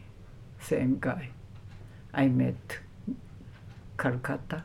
[0.60, 1.30] Same guy.
[2.14, 2.80] I met
[3.98, 4.64] calcutta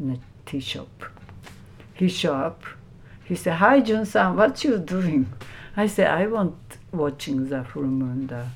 [0.00, 1.04] in a tea shop.
[1.94, 2.62] He show up.
[3.24, 5.32] He said hi jun-san what you doing?
[5.76, 6.56] I said i want
[6.92, 8.46] watching the full moon the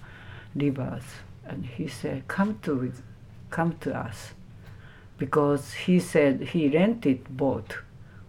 [0.56, 1.04] rivers
[1.44, 3.02] and he said come to with
[3.50, 4.32] come to us.
[5.18, 7.78] Because he said he rented boat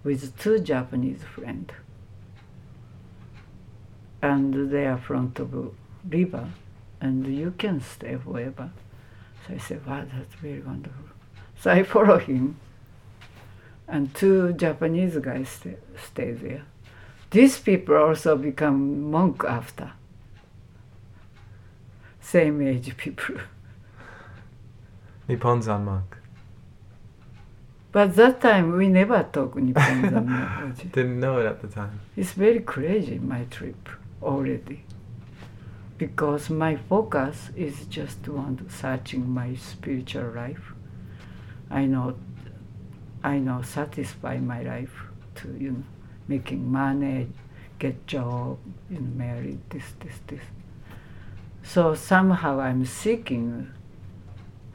[0.04, 1.72] with two Japanese friends
[4.22, 5.74] and they are front of
[6.08, 6.48] river
[7.04, 8.72] and you can stay forever.
[9.46, 11.08] So I said, wow, that's very wonderful.
[11.60, 12.58] So I follow him
[13.90, 16.64] and two Japanese guys stay, stay there.
[17.30, 19.92] These people also become monk after.
[22.22, 23.36] Same age people.
[25.28, 26.18] Nipponzan monk.
[27.92, 30.92] But that time we never talk Nipponzan Myohoji.
[30.94, 32.00] Didn't know it at the time.
[32.16, 33.90] It's very crazy my trip
[34.22, 34.86] already.
[36.04, 40.74] Because my focus is just on searching my spiritual life.
[41.72, 42.16] I know
[43.24, 44.96] I know satisfy my life
[45.36, 45.84] to you know
[46.28, 47.30] making money,
[47.80, 48.58] get job,
[48.90, 50.44] you know, marry, this, this, this.
[51.64, 53.72] So somehow I'm seeking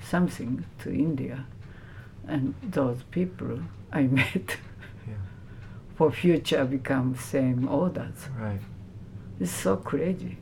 [0.01, 1.45] something to India
[2.27, 3.61] and those people
[3.93, 4.57] I met
[5.07, 5.15] Yeah.
[5.97, 8.29] for future become same orders.
[8.41, 8.61] Right.
[9.39, 10.39] It's so crazy.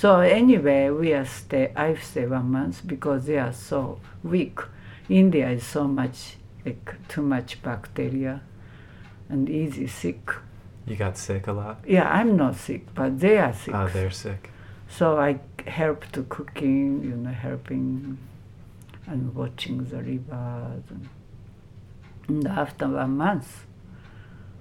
[0.00, 1.72] So anyway, we are stay.
[1.76, 4.58] I stay one month because they are so weak.
[5.10, 8.40] India is so much like too much bacteria,
[9.28, 10.30] and easy sick.
[10.86, 11.84] You got sick a lot?
[11.86, 13.74] Yeah, I'm not sick, but they are sick.
[13.74, 14.50] Ah, they're sick.
[14.88, 18.16] So I help to cooking, you know, helping
[19.06, 20.84] and watching the rivers.
[20.88, 21.08] And,
[22.26, 23.66] and after one month,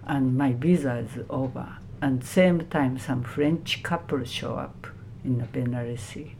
[0.03, 1.77] and my visa is over.
[2.01, 4.87] And same time, some French couple show up
[5.29, 6.31] in Benares,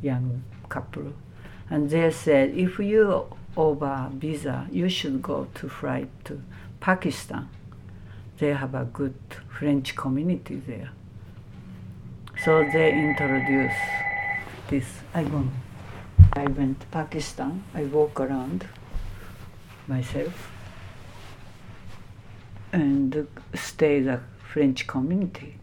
[0.00, 1.12] young couple,
[1.70, 3.26] and they said, if you
[3.56, 6.40] over visa, you should go to flight to
[6.80, 7.48] Pakistan.
[8.38, 9.18] They have a good
[9.48, 10.90] French community there.
[12.44, 13.74] So they introduce
[14.68, 14.86] this.
[15.12, 15.48] I go.
[16.34, 17.64] I went to Pakistan.
[17.74, 18.68] I walk around
[19.88, 20.52] myself
[22.72, 24.20] and stay the
[24.52, 25.56] French community.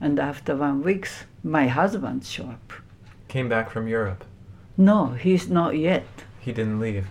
[0.00, 2.72] And after one weeks, my husband show up.
[3.28, 4.24] Came back from Europe.
[4.78, 6.06] No, he's not yet.
[6.40, 7.06] He didn't leave.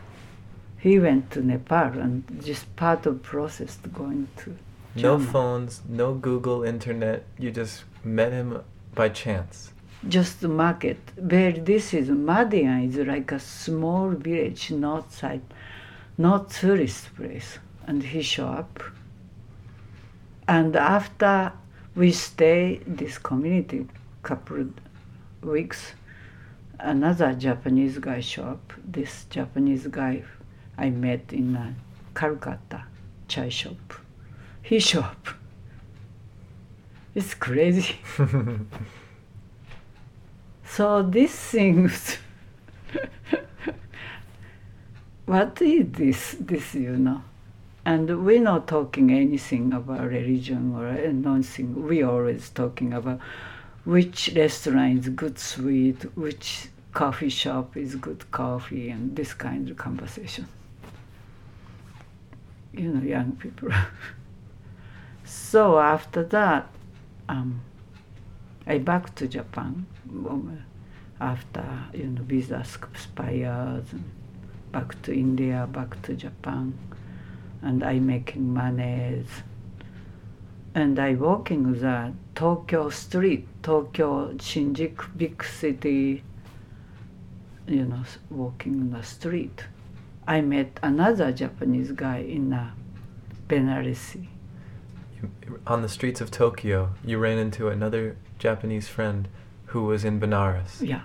[0.80, 4.58] He went to Nepal and just part of process to going to.
[4.96, 7.26] No phones, no Google, internet.
[7.38, 8.62] You just met him
[8.94, 9.72] by chance.
[10.08, 10.98] Just the market.
[11.16, 15.42] Where this is Madian is like a small village, north side,
[16.18, 17.60] not tourist place.
[17.86, 18.84] And he show up.
[20.48, 21.54] And after
[21.96, 23.88] we stay this community
[24.24, 24.66] couple
[25.42, 25.94] weeks,
[26.80, 28.74] another Japanese guy show up.
[28.84, 30.24] This Japanese guy
[30.78, 31.76] I met in a
[32.16, 32.86] Calcutta
[33.28, 33.94] chai shop.
[34.62, 35.28] He show up.
[37.14, 37.98] It's crazy.
[40.76, 42.18] So these things,
[45.28, 46.36] what is this?
[46.40, 47.22] This you know,
[47.86, 51.86] and we're not talking anything about religion or uh, anything.
[51.88, 53.20] We always talking about
[53.86, 59.78] which restaurant is good sweet, which coffee shop is good coffee, and this kind of
[59.78, 60.48] conversation.
[62.72, 63.70] You know, young people.
[65.26, 66.70] so after that,
[67.28, 67.62] um,
[68.66, 70.64] I back to Japan um,
[71.20, 73.86] after you know visa expires.
[74.72, 76.74] Back to India, back to Japan,
[77.62, 79.24] and I making money.
[80.74, 86.24] And I working the Tokyo street, Tokyo Shinjuku big city.
[87.68, 89.66] You know, walking in the street.
[90.28, 92.72] I met another Japanese guy in uh.
[95.68, 99.28] On the streets of Tokyo, you ran into another Japanese friend
[99.68, 100.82] who was in Benares.
[100.82, 101.04] Yeah.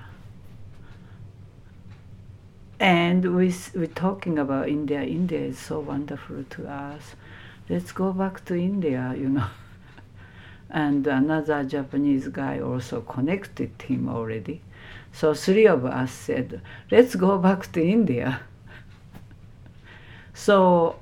[2.80, 5.02] And we we're talking about India.
[5.02, 7.16] India is so wonderful to us.
[7.68, 9.46] Let's go back to India, you know.
[10.70, 14.60] and another Japanese guy also connected him already.
[15.12, 16.60] So three of us said,
[16.90, 18.40] let's go back to India.
[20.34, 20.96] so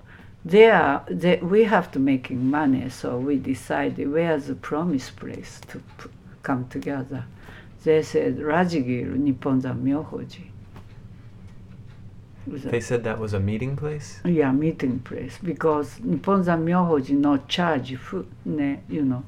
[0.45, 2.89] there, they, we have to making money.
[2.91, 6.11] So we decided where's the promise place to p-
[6.43, 7.25] come together.
[7.83, 10.47] They said Rajgir, Nipponzan Myohoji.
[12.47, 14.21] It was a- They said that was a meeting place?
[14.25, 19.25] yeah, meeting place because Nipponzan Myohoji no charge food, ne, you know,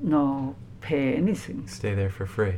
[0.00, 1.66] no pay anything.
[1.66, 2.54] Stay there for free.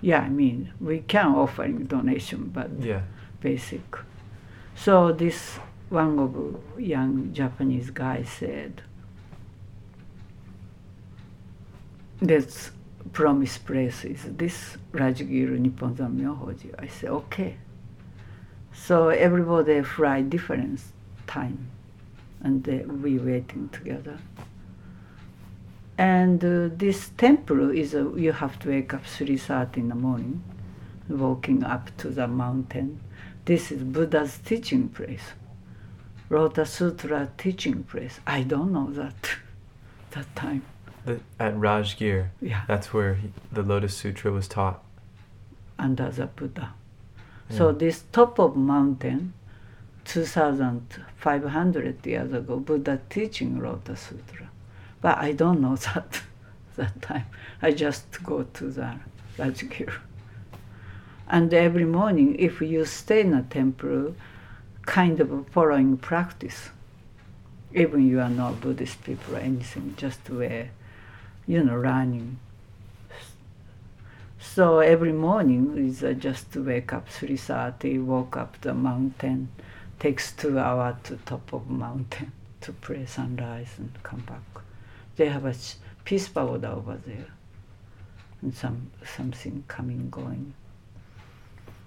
[0.00, 3.02] Yeah, I mean we can offering donation, but Yeah.
[3.40, 3.82] basic.
[4.74, 5.58] So this
[5.88, 8.82] one of young Japanese guy said,
[12.20, 12.70] "Let's
[13.12, 17.56] promise place is this Rajgir Nipponzan Myohoji." I said, "Okay."
[18.72, 20.80] So everybody fly different
[21.26, 21.58] time,
[22.40, 24.18] and they, we waiting together.
[25.96, 29.94] And uh, this temple is uh, you have to wake up three thirty in the
[29.94, 30.42] morning,
[31.08, 32.98] walking up to the mountain.
[33.44, 35.34] This is Buddha's teaching place,
[36.30, 38.18] Lotus Sutra teaching place.
[38.26, 39.36] I don't know that
[40.12, 40.62] that time.
[41.04, 44.82] The, at Rajgir, Yeah, that's where he, the Lotus Sutra was taught.
[45.78, 46.72] under the Buddha.
[47.50, 47.74] So Yeah.
[47.78, 49.34] this top of mountain,
[50.06, 54.48] 2,500 years ago, Buddha teaching Lotus Sutra.
[55.04, 56.22] But I don't know that
[56.76, 57.26] that time.
[57.60, 58.94] I just go to the
[59.36, 59.92] Rajgir.
[61.28, 64.14] And every morning, if you stay in a temple,
[64.86, 66.70] kind of following practice,
[67.74, 70.70] even you are not Buddhist people or anything, just wear,
[71.46, 72.38] you know, running.
[74.38, 79.50] So every morning is uh, just to wake up 3.30, walk up the mountain,
[79.98, 82.32] takes two hours to top of mountain
[82.62, 84.63] to pray sunrise and come back.
[85.16, 85.54] They have a
[86.04, 87.26] peace pagoda over there
[88.42, 90.54] and some something coming going.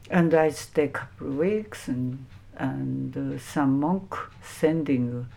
[0.10, 2.26] And I stay couple of weeks and
[2.58, 5.28] and uh, some monk sending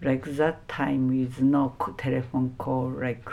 [0.00, 3.28] like that time is no telephone call like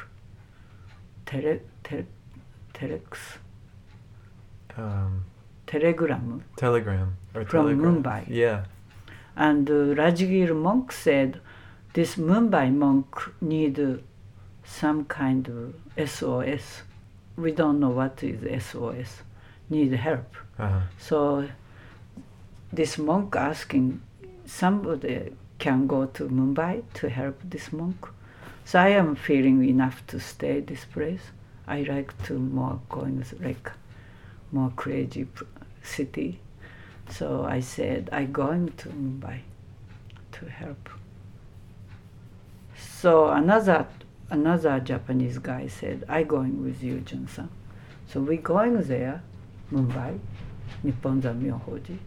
[1.26, 2.06] tele, tele,
[2.74, 3.38] telex
[4.78, 5.24] Um,
[5.68, 7.94] telegram telegram From telegraph.
[8.04, 8.26] Mumbai.
[8.28, 8.66] Yeah.
[9.38, 11.40] and uh, Rajgir monk said
[11.96, 13.08] this Mumbai monk
[13.39, 14.04] need
[14.66, 16.82] some kind of SOS.
[17.38, 19.24] We don't know what is SOS.
[19.70, 20.36] Need help.
[20.60, 20.82] Uh-huh.
[21.00, 21.48] So
[22.74, 24.02] this monk asking
[24.46, 28.06] somebody can go to Mumbai to help this monk.
[28.66, 31.22] So I am feeling enough to stay this place.
[31.66, 33.72] I like to more going like
[34.52, 35.28] more crazy
[35.82, 36.41] city.
[37.10, 39.39] So I said I going to Mumbai
[40.34, 40.89] to help.
[43.06, 43.86] So another
[44.32, 47.49] another Japanese guy said, I going with you, Junsan.
[48.08, 49.22] So we going there,
[49.72, 50.18] Mumbai,
[50.84, 51.99] Nipponzan Myohoji.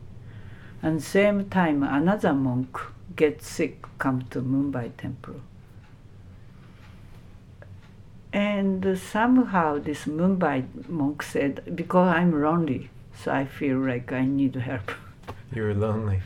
[0.82, 2.80] And same time another monk
[3.14, 5.36] get sick, come to Mumbai temple.
[8.32, 14.56] And somehow this Mumbai monk said, because I'm lonely, so I feel like I need
[14.56, 14.90] help.
[15.54, 16.22] You're lonely.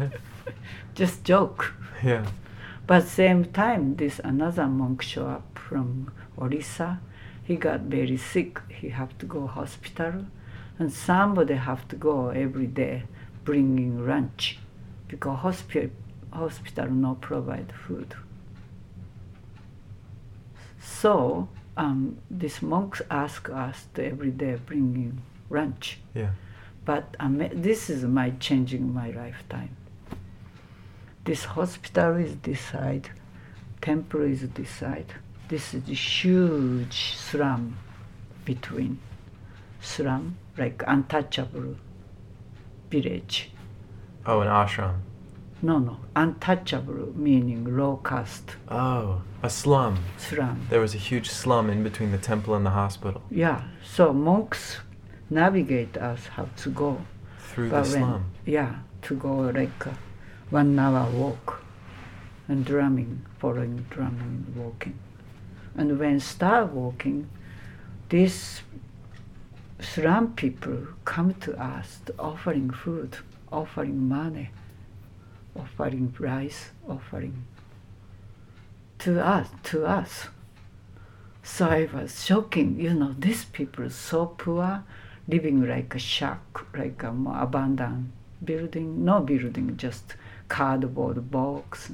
[0.96, 1.72] Just joke.
[2.02, 2.26] Yeah.
[2.90, 6.98] But same time, this another monk show up from Orissa.
[7.44, 8.58] He got very sick.
[8.68, 10.26] He have to go hospital,
[10.76, 13.04] and somebody have to go every day
[13.44, 14.58] bringing lunch,
[15.06, 15.90] because hospital
[16.32, 18.16] hospital no provide food.
[20.80, 26.00] So um, these monks ask us to every day bringing lunch.
[26.12, 26.30] Yeah.
[26.84, 29.76] But um, this is my changing my lifetime.
[31.24, 33.10] This hospital is this side,
[33.80, 35.12] temple is this side.
[35.48, 37.76] This is a huge slum
[38.44, 38.98] between
[39.80, 41.76] slum, like untouchable
[42.90, 43.50] village.
[44.26, 45.00] Oh, an ashram.
[45.62, 49.98] No, no, untouchable meaning low caste Oh, a slum.
[50.16, 50.66] slum.
[50.70, 53.22] There was a huge slum in between the temple and the hospital.
[53.30, 54.78] Yeah, so monks
[55.28, 57.02] navigate us how to go.
[57.38, 58.24] Through the But when- slum.
[58.46, 59.90] Yeah, to go like uh,
[60.50, 61.62] one hour walk
[62.48, 64.98] and drumming, following drumming walking.
[65.76, 67.30] And when start walking,
[68.08, 68.62] these
[69.80, 73.18] slum people come to us offering food,
[73.52, 74.50] offering money,
[75.56, 77.44] offering rice, offering
[78.98, 80.26] to us, to us.
[81.42, 84.84] So I was shocking, you know, these people so poor,
[85.26, 86.40] living like a shack,
[86.76, 88.12] like a abandoned
[88.44, 90.14] building, no building, just
[90.50, 91.90] cardboard box,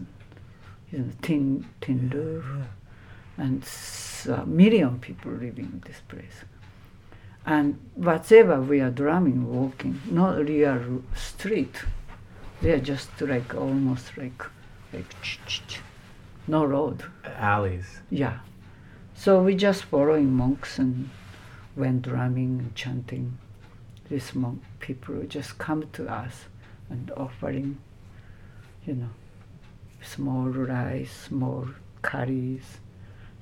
[0.91, 2.45] you know, tin tin roof,
[3.37, 6.45] and s- a million people living in this place.
[7.45, 11.85] And whatever we are drumming, walking, not real street,
[12.61, 14.43] they are just like almost like
[14.93, 15.15] like
[16.49, 17.03] no road.
[17.25, 18.01] Alleys.
[18.11, 18.39] Yeah.
[19.15, 21.11] So we just following monks and
[21.75, 23.39] when drumming and chanting.
[24.09, 26.45] These monk people just come to us
[26.91, 27.79] and offering,
[28.87, 29.11] you know,
[30.03, 31.67] small rice, small
[32.03, 32.79] curries,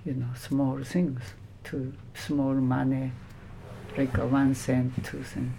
[0.05, 1.21] you know, small things
[1.65, 3.13] to small money,
[3.97, 5.53] like one cent, two cent.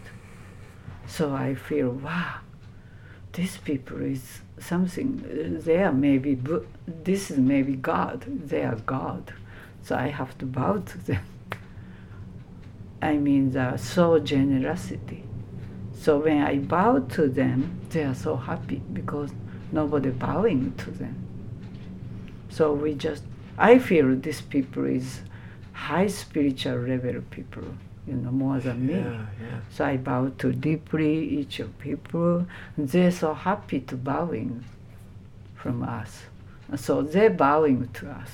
[1.08, 2.36] So I feel, wow,
[3.34, 6.40] these people is something, they are maybe,
[7.04, 9.34] this is maybe God, they are God.
[9.84, 11.24] So I have to bow to them.
[13.02, 15.24] I mean, they are so generosity.
[15.94, 19.32] So when I bow to them, they are so happy because
[19.76, 21.16] nobody bowing to them.
[22.50, 23.24] So we just,
[23.58, 25.22] I feel these people is
[25.74, 27.68] high spiritual level people,
[28.08, 28.94] you know, more than me.
[28.94, 29.60] Yeah, yeah.
[29.70, 32.48] So I bow to deeply each of people.
[32.78, 34.64] They're so happy to bowing
[35.56, 36.24] from us.
[36.78, 38.32] So they're bowing to us.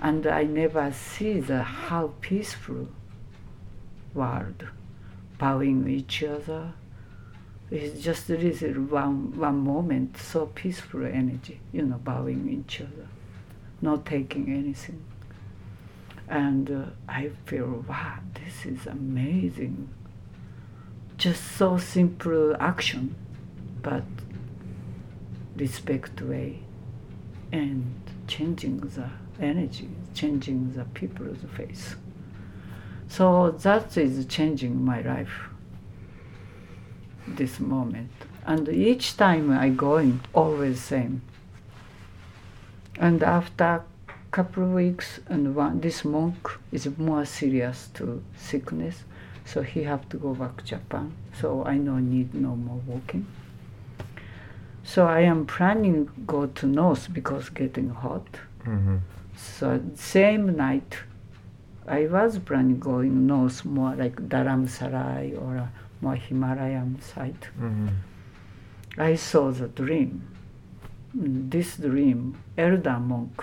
[0.00, 2.88] And I never see the how peaceful
[4.14, 4.68] world
[5.38, 6.72] bowing each other.
[7.70, 13.08] It's just this one, one moment, so peaceful energy, you know, bowing each other,
[13.82, 15.02] not taking anything.
[16.28, 19.88] And uh, I feel, wow, this is amazing.
[21.16, 23.16] Just so simple action,
[23.82, 24.04] but
[25.56, 26.60] respect way
[27.50, 27.94] and
[28.28, 29.08] changing the
[29.40, 31.96] energy, changing the people's face.
[33.08, 35.48] So that is changing my life.
[37.28, 38.10] This moment,
[38.46, 41.22] and each time I going, always same.
[42.98, 43.82] And after a
[44.30, 49.04] couple of weeks, and one, this monk is more serious to sickness,
[49.44, 51.12] so he have to go back Japan.
[51.40, 53.26] So I no need no more walking.
[54.84, 58.26] So I am planning go to north because getting hot.
[58.64, 58.98] Mm-hmm.
[59.36, 60.96] So same night,
[61.88, 65.68] I was planning going north more like Dharamsarai or
[66.00, 67.48] more Himalayan site.
[67.60, 67.88] Mm-hmm.
[68.98, 70.22] I saw the dream.
[71.14, 73.42] This dream, elder monk,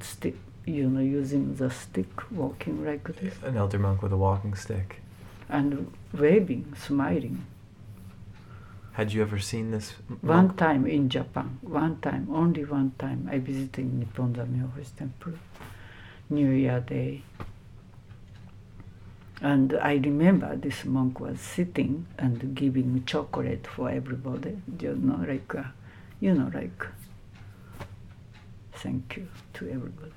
[0.00, 4.54] stick, you know, using the stick, walking like this, An elder monk with a walking
[4.54, 5.00] stick.
[5.48, 7.44] and waving, smiling.
[8.92, 13.28] Had you ever seen this m- One time in Japan, one time, only one time,
[13.30, 15.34] I visited Nippon Myohoji temple.
[16.30, 17.22] New Year Day.
[19.42, 24.56] And I remember this monk was sitting and giving chocolate for everybody.
[24.80, 25.64] You know, like, uh,
[26.20, 26.86] you know, like,
[28.72, 30.12] thank you to everybody.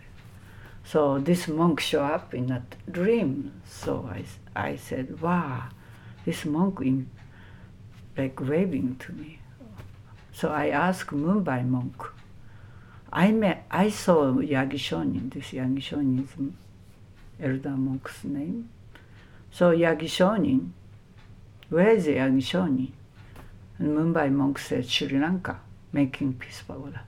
[0.86, 3.61] So this monk show up in a dream.
[3.65, 4.24] So I,
[4.55, 5.65] I said, wow,
[6.26, 7.09] this monk in,
[8.17, 9.39] like waving to me.
[10.32, 12.01] So I asked Mumbai monk.
[13.11, 15.34] I met, I saw Yagi Shonin.
[15.34, 16.53] This Yagi Shonin is
[17.43, 18.70] elder monk's name.
[19.51, 20.71] So Yagi Shonin,
[21.69, 22.91] where is Yagi Shonin?
[23.77, 25.59] And Mumbai monk said Sri Lanka,
[25.91, 27.01] making peace pagoda.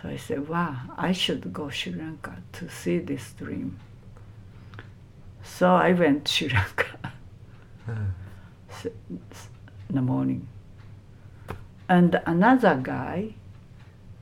[0.00, 3.78] So I said, wow, I should go Sri Lanka to see this dream.
[5.42, 7.12] So I went to Sri Lanka
[7.86, 8.88] hmm.
[9.88, 10.46] in the morning.
[11.88, 13.34] And another guy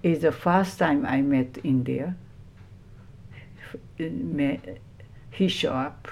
[0.03, 2.17] is the first time I met India.
[5.31, 6.09] He showed up.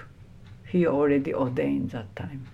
[0.67, 2.47] He already ordained that time.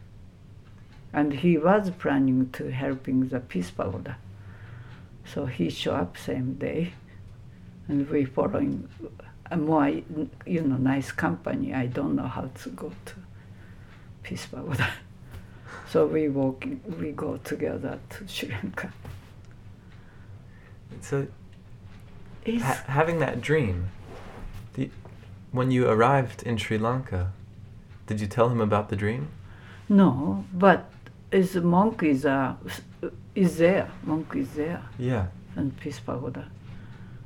[1.12, 4.16] And he was planning to helping the Peace Pagoda.
[5.24, 6.94] So he showed up same day.
[7.88, 9.08] And we following uh,
[9.50, 11.74] a more, you know, nice company.
[11.74, 13.14] I don't know how to go to
[14.22, 14.88] Peace Pagoda.
[15.88, 16.64] So we walk,
[16.98, 18.94] we go together to Sri Lanka.
[21.02, 21.26] So,
[22.46, 23.90] ha- having that dream,
[24.72, 24.88] the,
[25.50, 27.32] when you arrived in Sri Lanka,
[28.12, 29.28] did you tell him about the dream?
[29.88, 30.90] no, but
[31.30, 32.54] is monk is uh,
[33.34, 33.90] is there.
[34.04, 35.26] Monk is there Yeah.
[35.56, 36.44] and Peace Pagoda.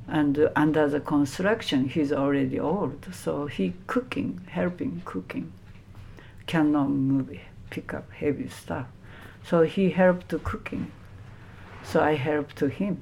[0.07, 5.51] And uh, under the construction, he's already old, so he cooking, helping cooking,
[6.45, 7.37] cannot move,
[7.69, 8.87] pick up heavy stuff.
[9.43, 10.91] So he helped to cooking.
[11.83, 13.01] So I helped to him.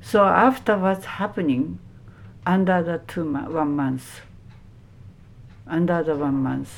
[0.00, 1.78] So after what's happening,
[2.54, 3.24] under the two
[3.60, 4.06] one month,
[5.66, 6.72] under the one month,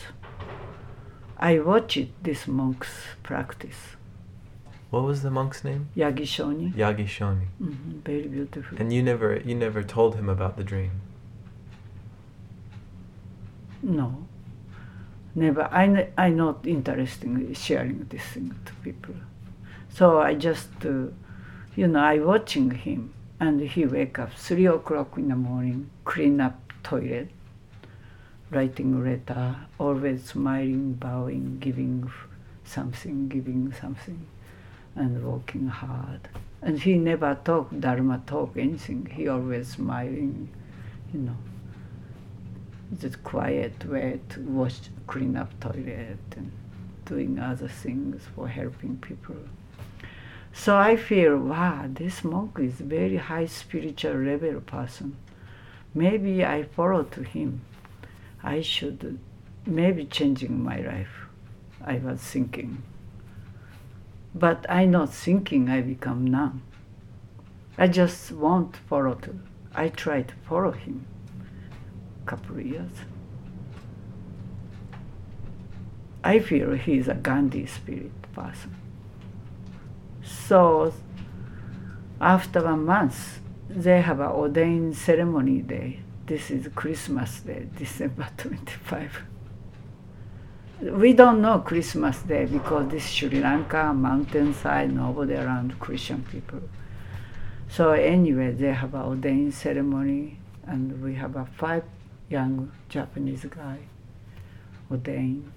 [1.39, 2.93] I watched this monk's
[3.23, 3.81] practice.
[4.91, 5.89] What was the monk's name?
[5.97, 6.75] Yagi Shonin.
[6.75, 7.49] Yagi Shonin.
[7.59, 8.77] hmm very beautiful.
[8.81, 10.93] And you never you never told him about the dream.
[13.83, 14.09] no,
[15.35, 15.63] never.
[15.83, 15.85] I
[16.27, 19.15] I not interested in sharing this thing to people.
[19.99, 21.07] So I just, uh,
[21.81, 23.01] you know, I watching him,
[23.43, 27.29] and he wake up three o'clock in the morning, clean up toilet,
[28.53, 32.09] writing letter, always smiling, bowing, giving
[32.63, 34.25] something, giving something,
[34.95, 36.29] and working hard.
[36.61, 39.07] And he never talk dharma talk anything.
[39.07, 40.49] He always smiling,
[41.13, 41.37] you know.
[43.01, 44.79] Just quiet way to wash,
[45.09, 46.53] clean up toilet and
[47.07, 49.35] doing other things for helping people.
[50.53, 55.17] So I feel, wow, this monk is very high spiritual level person.
[55.95, 57.63] Maybe I follow to him.
[58.43, 59.19] I should
[59.67, 61.27] maybe changing my life.
[61.85, 62.83] I was thinking.
[64.35, 66.63] But I not thinking I become numb.
[67.77, 69.39] I just want follow to.
[69.75, 71.07] I try to follow him
[72.27, 72.91] couple years.
[76.25, 78.77] I feel he's a Gandhi spirit person.
[80.23, 80.93] So
[82.21, 86.01] after one month, they have an ordained ceremony day.
[86.27, 89.23] This is Christmas Day, December 25.
[90.83, 96.61] We don't know Christmas Day because this Sri Lanka mountainside, nobody around Christian people.
[97.69, 101.85] So anyway, they have an ordained ceremony, and we have a five
[102.29, 103.79] young Japanese guy
[104.91, 105.51] ordained.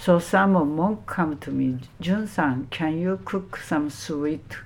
[0.00, 4.56] So some monk come to me, Jun-san, can you cook some sweet,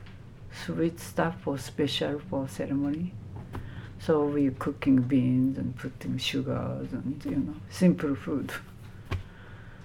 [0.53, 3.15] sweet stuff for special for ceremony?
[3.99, 8.53] So we cooking beans and putting sugars and you know simple food.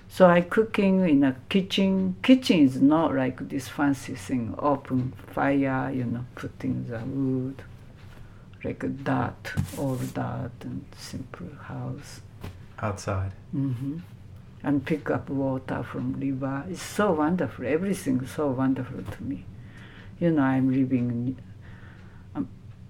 [0.10, 2.16] So I cooking in a kitchen.
[2.22, 4.56] Kitchen is not like this fancy thing.
[4.60, 7.62] Open fire, you know, putting the wood,
[8.64, 12.22] like a dirt, all that, and simple house.
[12.80, 13.32] Outside.
[13.52, 14.00] hmm
[14.64, 16.66] And pick up water from river.
[16.70, 17.66] It's so wonderful.
[17.66, 19.46] Everything is so wonderful to me.
[20.20, 21.38] You know, I'm living in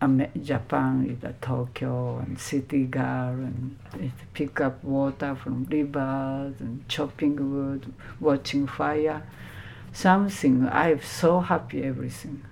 [0.01, 3.77] um, Japan, is a Tokyo, and city girl, and
[4.33, 9.23] pick up water from rivers and chopping wood, watching fire.
[9.91, 11.83] Something I'm so happy.
[11.83, 12.45] Everything,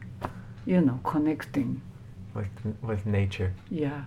[0.66, 1.82] you know, connecting.
[2.34, 2.48] With
[2.82, 3.54] with nature.
[3.70, 4.06] Yeah,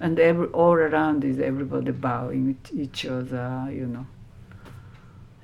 [0.00, 4.06] and every all around is everybody bowing each other, you know.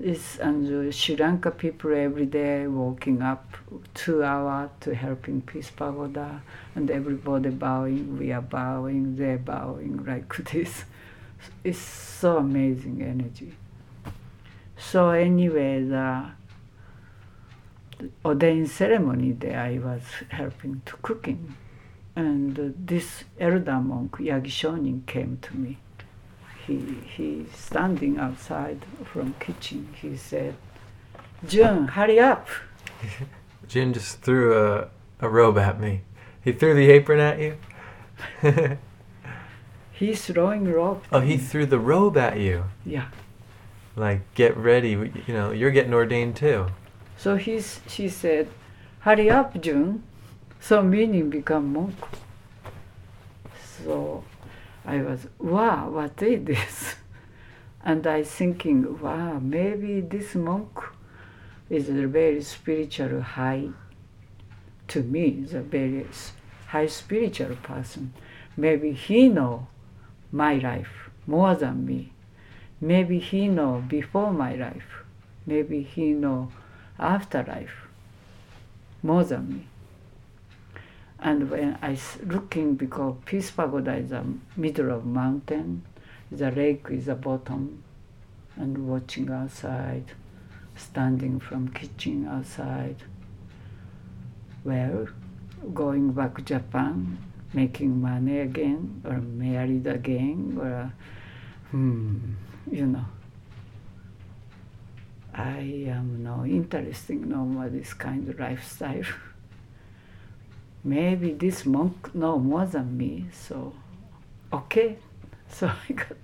[0.00, 3.56] It's, and Sri Lanka people every day walking up
[3.94, 6.40] two hours to helping Peace Pagoda,
[6.76, 8.16] and everybody bowing.
[8.16, 10.84] We are bowing, they're bowing like this.
[11.64, 13.56] It's so amazing energy.
[14.76, 16.30] So anyway, the
[18.24, 21.56] ordain ceremony there, I was helping to cooking,
[22.14, 25.78] and this elder monk Yagi Shonin came to me.
[26.68, 26.76] He
[27.16, 29.88] he standing outside from kitchen.
[30.00, 30.54] He said,
[31.46, 32.46] "Jun, hurry up!"
[33.68, 34.88] Jin just threw a,
[35.20, 36.02] a robe at me.
[36.44, 37.56] He threw the apron at you?
[39.92, 41.04] He's throwing robe.
[41.10, 41.36] oh, he me.
[41.38, 42.64] threw the robe at you.
[42.84, 43.08] yeah.
[43.96, 44.90] Like, get ready.
[44.90, 46.66] You know, you're getting ordained too.
[47.16, 48.48] So he's, she said,
[49.00, 50.04] hurry up, Jun.
[50.60, 51.96] So meaning become monk.
[53.84, 54.22] So
[54.88, 56.94] I was, wow, what is this?
[57.84, 60.80] And I thinking, wow, maybe this monk
[61.68, 63.68] is a very spiritual high,
[64.88, 66.06] to me, is a very
[66.68, 68.14] high spiritual person.
[68.56, 69.66] Maybe he know
[70.32, 72.12] my life more than me.
[72.80, 75.04] Maybe he know before my life.
[75.46, 76.50] Maybe he know
[76.98, 77.88] afterlife
[79.02, 79.66] more than me.
[81.20, 84.24] And when I looking because Peace Pagoda is a
[84.56, 85.82] middle of mountain,
[86.30, 87.82] the lake is the bottom,
[88.56, 90.12] and watching outside,
[90.76, 92.96] standing from kitchen outside.
[94.62, 95.08] Well,
[95.74, 97.18] going back to Japan,
[97.52, 100.92] making money again, or married again, or
[101.70, 102.18] hmm,
[102.70, 103.04] you know.
[105.34, 109.02] I am no interesting no more this kind of lifestyle.
[110.84, 113.72] Maybe this monk know more than me, so
[114.52, 114.96] okay.
[115.50, 116.16] So I got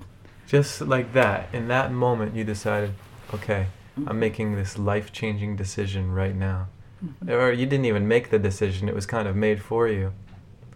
[0.47, 2.93] Just like that, in that moment, you decided,
[3.33, 4.19] okay, I'm mm-hmm.
[4.19, 6.69] making this life changing decision right now.
[7.03, 7.31] Mm-hmm.
[7.31, 10.13] Or you didn't even make the decision, it was kind of made for you.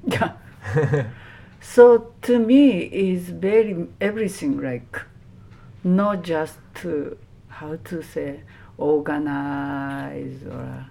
[0.07, 0.33] yeah.
[1.61, 5.03] So to me is very everything like
[5.83, 7.19] not just to
[7.49, 8.41] how to say
[8.77, 10.87] organize or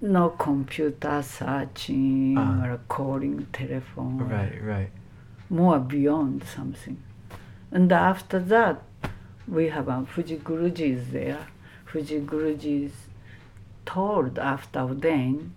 [0.00, 2.66] no computer searching Ah.
[2.66, 4.18] or calling telephone.
[4.18, 4.90] right, right.
[5.48, 6.98] more beyond something.
[7.70, 8.82] And after that,
[9.48, 11.46] we have a Fujii Guruji is there.
[11.90, 12.92] Fujii Guruji is
[13.84, 15.52] told after ordain,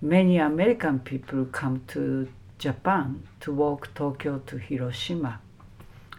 [0.00, 2.28] many American people come to
[2.58, 5.40] Japan to walk Tokyo to Hiroshima.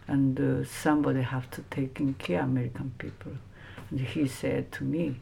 [0.07, 3.33] And uh, somebody have to taking care American people.
[3.89, 5.19] And he said to me,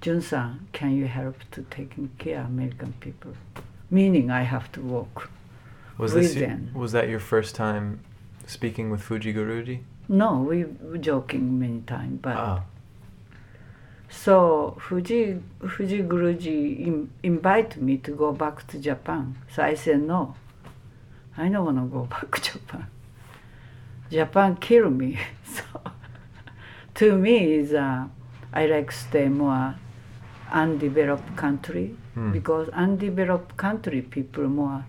[0.00, 3.32] Jun-san, can you help to taking care American people?
[3.90, 5.30] Meaning I have to walk.
[5.98, 6.70] Was this them.
[6.72, 8.00] was that your first time
[8.46, 9.80] speaking with Fujii Guruji?
[10.08, 12.62] No, we were joking many times, but Oh,
[14.08, 19.36] so Fujii Fujii Guruji in, invite me to go back to Japan.
[19.54, 20.34] So I said no.
[21.36, 22.86] I don't want to go back to Japan.
[24.10, 25.18] Japan kill me.
[25.44, 25.64] So
[26.94, 28.06] to me is uh,
[28.52, 29.74] I like stay more
[30.52, 32.32] undeveloped country Hmm.
[32.32, 34.84] because undeveloped country people more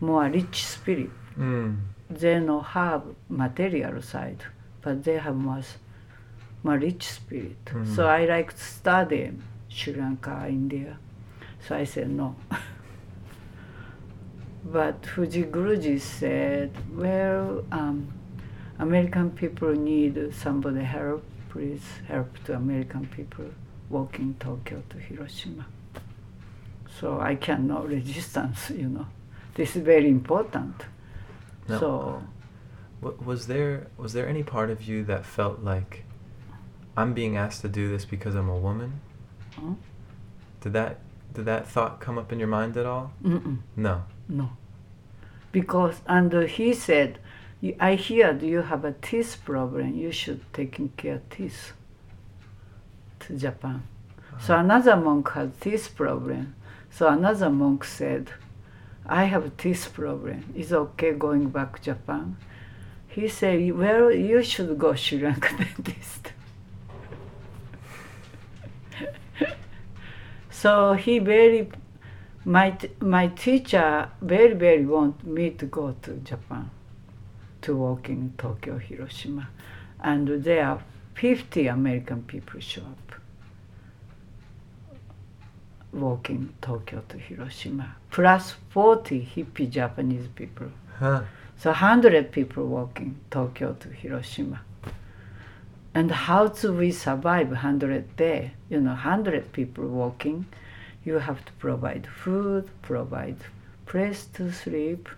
[0.00, 1.76] more rich spirit mm.
[2.08, 4.44] they don't have material side,
[4.82, 5.62] but they have more,
[6.62, 7.64] more rich spirit.
[7.66, 7.86] Mhm.
[7.94, 9.32] So I like to study
[9.68, 10.98] Sri Lanka, India.
[11.66, 12.36] So I said no.
[14.64, 18.08] but Fujii Guruji said, well, um,
[18.78, 21.22] American people need somebody help.
[21.50, 23.46] Please help to American people
[23.90, 25.66] walking Tokyo to Hiroshima.
[27.00, 29.06] So I cannot resistance, you know.
[29.54, 30.84] This is very important.
[31.68, 31.78] No.
[31.80, 32.22] So
[33.00, 36.04] Wa- Was there was there any part of you that felt like
[36.96, 39.00] I'm being asked to do this because I'm a woman?
[39.54, 39.74] Huh?
[40.62, 40.98] Did that
[41.34, 43.12] did that thought come up in your mind at all?
[43.22, 44.04] Mm-mm, No.
[44.28, 44.50] no.
[45.52, 47.18] Because, and uh, he said,
[47.80, 49.94] I hear you have a teeth problem.
[49.94, 51.72] You should taking care of teeth
[53.34, 53.82] Japan.
[54.40, 54.64] So Uh-huh.
[54.64, 56.54] another monk had teeth problem.
[56.90, 58.30] So another monk said,
[59.06, 60.52] I have teeth problem.
[60.54, 62.36] Is okay going back to Japan?
[63.08, 66.32] He said, well, you should go Sri Lanka dentist.
[70.50, 71.70] so he very,
[72.44, 76.70] my, my teacher very, very want me to go to Japan
[77.62, 79.48] to work in Tokyo, Hiroshima.
[80.00, 80.82] And there are
[81.14, 83.05] 50 American people show up
[85.96, 90.68] walking Tokyo to Hiroshima, plus 40 hippie Japanese people.
[90.98, 91.22] Huh.
[91.58, 94.60] So 100 people walking Tokyo to Hiroshima.
[95.94, 98.52] And how do we survive 100 day?
[98.68, 100.46] You know, 100 people walking.
[101.04, 103.38] You have to provide food, provide
[103.86, 105.08] place to sleep.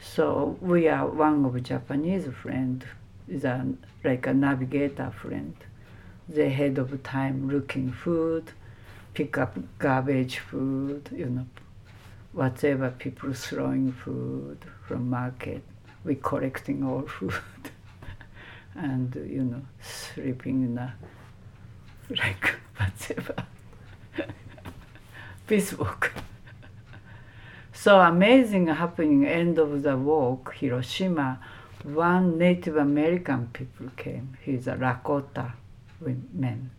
[0.00, 2.84] So we are one of Japanese friend,
[3.28, 3.66] is a,
[4.04, 5.56] like a navigator friend.
[6.28, 8.52] They head of time looking food,
[9.14, 11.46] pick up garbage food, you know,
[12.32, 15.62] whatever people throwing food from market.
[16.04, 17.34] We collecting all food.
[18.74, 20.94] and you know sleeping in a
[22.10, 23.34] like whatever
[25.46, 26.12] peace walk.
[27.72, 31.38] so amazing happening end of the walk Hiroshima.
[31.84, 34.36] One Native American people came.
[34.40, 35.52] He's a Lakota
[36.32, 36.70] man.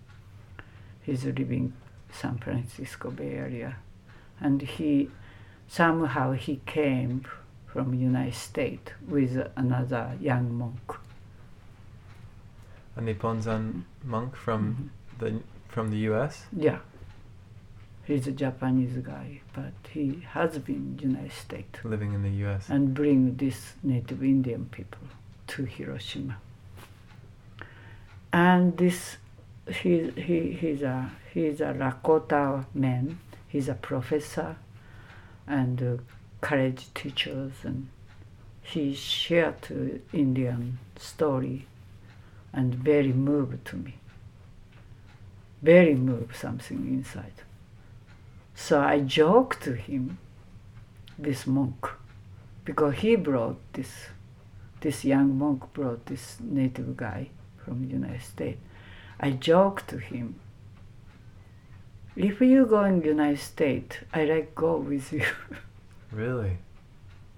[1.01, 1.73] He's living
[2.14, 3.78] San Francisco Bay Area,
[4.39, 5.09] and he
[5.68, 7.26] somehow he came
[7.68, 10.97] from United States with another young monk
[12.95, 15.26] a Nipponzan monk from mm-hmm.
[15.26, 16.45] the from the U.S.
[16.55, 16.80] Yeah.
[18.05, 22.70] He's a Japanese guy, but he has been United States living in the U.S.
[22.70, 25.07] and bring these native Indian people
[25.47, 26.38] to Hiroshima.
[28.34, 29.18] And this,
[29.68, 33.20] he, he, he's a he's a Lakota man.
[33.47, 34.55] He's a professor,
[35.45, 36.01] and uh,
[36.41, 37.89] college teachers, and
[38.64, 41.68] he shared to Indian story
[42.51, 43.95] and very moved to me.
[45.61, 47.34] Very moved something inside.
[48.55, 50.18] So I joked to him,
[51.18, 51.88] this monk,
[52.66, 54.07] because he brought this,
[54.82, 57.30] this young monk brought this native guy
[57.64, 58.59] from the United States.
[59.20, 60.39] I joked to him,
[62.16, 65.26] if you go in United States, I like go with you.
[66.11, 66.57] really?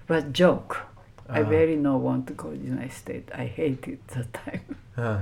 [0.07, 0.81] But joke.
[1.29, 1.49] I Uh-huh.
[1.49, 3.31] very no want to go to United States.
[3.33, 4.75] I hate it that time.
[4.95, 5.21] Huh.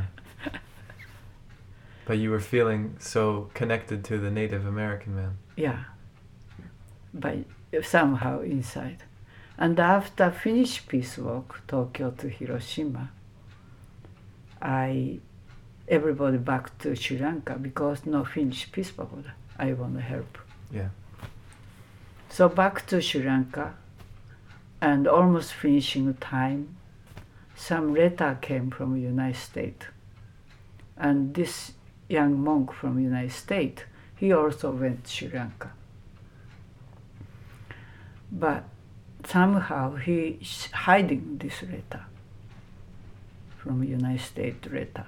[2.06, 5.38] but you were feeling so connected to the Native American man.
[5.56, 5.84] Yeah,
[7.14, 7.45] By
[7.84, 9.04] somehow inside.
[9.58, 13.12] And after finish peace walk, Tokyo to Hiroshima,
[14.62, 15.20] I
[15.88, 19.34] everybody back to Sri Lanka because no finish peace pagoda.
[19.58, 20.38] I want to help.
[20.72, 20.90] Yeah.
[22.30, 23.76] So back to Sri Lanka,
[24.82, 26.76] and almost finishing time,
[27.56, 29.86] some letter came from United States,
[30.98, 31.74] and this
[32.10, 33.84] young monk from United States,
[34.16, 35.72] he also went to Sri Lanka.
[38.32, 38.64] But
[39.26, 42.06] somehow he is hiding this letter
[43.58, 45.06] from United States letter.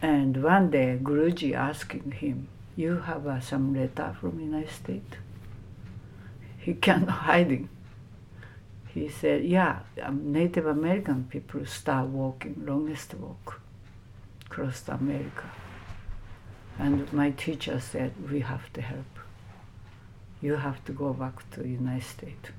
[0.00, 5.16] And one day Guruji asking him, you have uh, some letter from United States?
[6.58, 7.68] He cannot hiding.
[8.86, 13.60] He said, yeah, um, Native American people start walking, longest walk
[14.46, 15.50] across America.
[16.78, 19.18] And my teacher said, we have to help.
[20.40, 22.50] You have to go back to United States.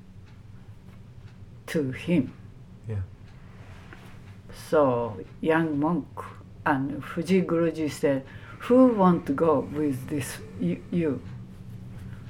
[1.68, 2.34] To him.
[2.88, 3.04] Yeah.
[4.70, 6.08] So young monk
[6.66, 8.26] and Fujii Guruji said,
[8.60, 11.22] who want to go with this you?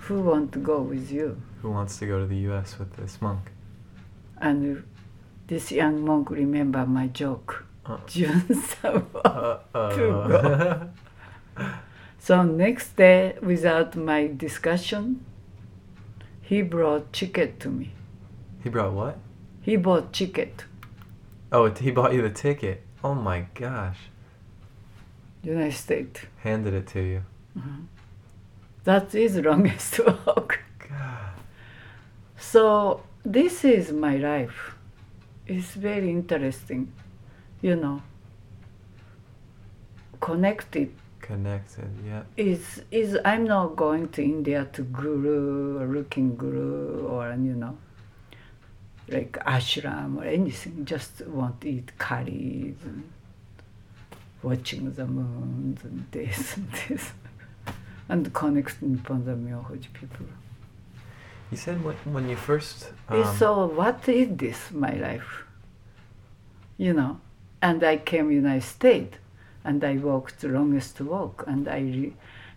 [0.01, 1.41] Who want to go with you?
[1.61, 2.77] Who wants to go to the U.S.
[2.79, 3.51] with this monk?
[4.39, 4.83] And
[5.47, 7.65] this young monk remember my joke.
[7.85, 7.97] Uh.
[8.07, 9.61] Jun-sama.
[9.73, 10.89] Uh, To
[12.19, 15.25] So next day, without my discussion,
[16.41, 17.93] he brought ticket to me.
[18.63, 19.17] he brought what?
[19.61, 20.65] He bought ticket,
[21.51, 22.83] Oh, he bought you the ticket.
[23.03, 23.97] Oh my gosh.
[25.43, 26.21] United States.
[26.37, 27.23] Handed it to you.
[27.57, 27.83] Mm-hmm.
[28.83, 30.59] That is longest walk.
[30.89, 31.33] God.
[32.37, 34.75] So this is my life.
[35.47, 36.91] It's very interesting,
[37.61, 38.01] you know.
[40.19, 41.89] Connected Connected.
[42.05, 42.23] Yeah.
[42.37, 47.77] is is I'm not going to India to guru or looking guru or you know
[49.07, 50.85] like ashram or anything.
[50.85, 53.03] Just want to eat curries and
[54.41, 57.11] watching the moons and this and this
[58.07, 60.25] and connecting upon the Myohoji people.
[61.51, 62.91] You said when, when you first.
[63.07, 65.43] Um, so what is this my life?
[66.77, 67.19] You know,
[67.61, 69.17] and I came United States
[69.63, 72.13] and I walked the longest walk and I re-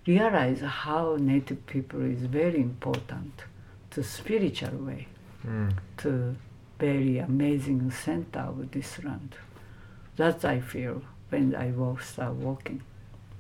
[0.07, 3.43] realized how native people is very important
[3.91, 5.09] to spiritual way,
[5.47, 6.37] mm, to
[6.79, 9.35] very amazing center of this land.
[10.17, 11.03] That I feel
[11.33, 12.83] when I walk, start walking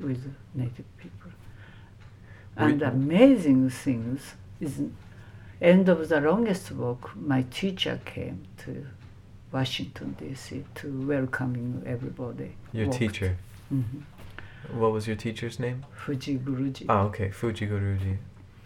[0.00, 1.30] with native people.
[2.56, 4.80] And We- amazing things is
[5.60, 8.86] end of the longest walk, my teacher came to
[9.52, 10.64] Washington D.C.
[10.76, 12.52] to welcoming everybody.
[12.72, 12.98] Your walked.
[12.98, 13.36] teacher.
[13.72, 14.02] Mhm.
[14.72, 15.84] What was your teacher's name?
[16.04, 16.86] Fujii Guruji.
[16.88, 18.16] Oh, okay, Fujii Guruji.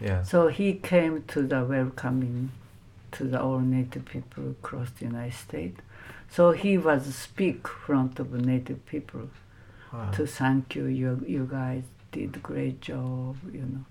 [0.01, 0.23] Yeah.
[0.23, 2.51] So he came to the welcoming
[3.13, 5.81] to the all native people across the United States.
[6.31, 9.29] So he was speak front of native people
[9.93, 10.11] Wow.
[10.11, 10.87] to thank you.
[10.87, 13.37] You you guys did great job.
[13.53, 13.85] You know,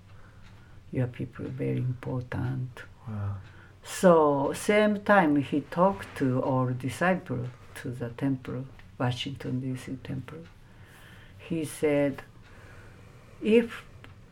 [0.92, 2.82] your people very important.
[3.08, 3.36] Wow.
[3.82, 8.64] So same time he talked to all disciple to the temple,
[8.98, 9.96] Washington D.C.
[10.04, 10.38] temple.
[11.38, 12.22] He said,
[13.42, 13.84] if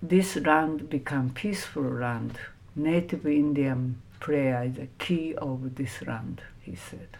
[0.02, 2.38] this land become peaceful land,
[2.74, 6.42] Native Indian prayer is the key of this land.
[6.60, 7.16] He said.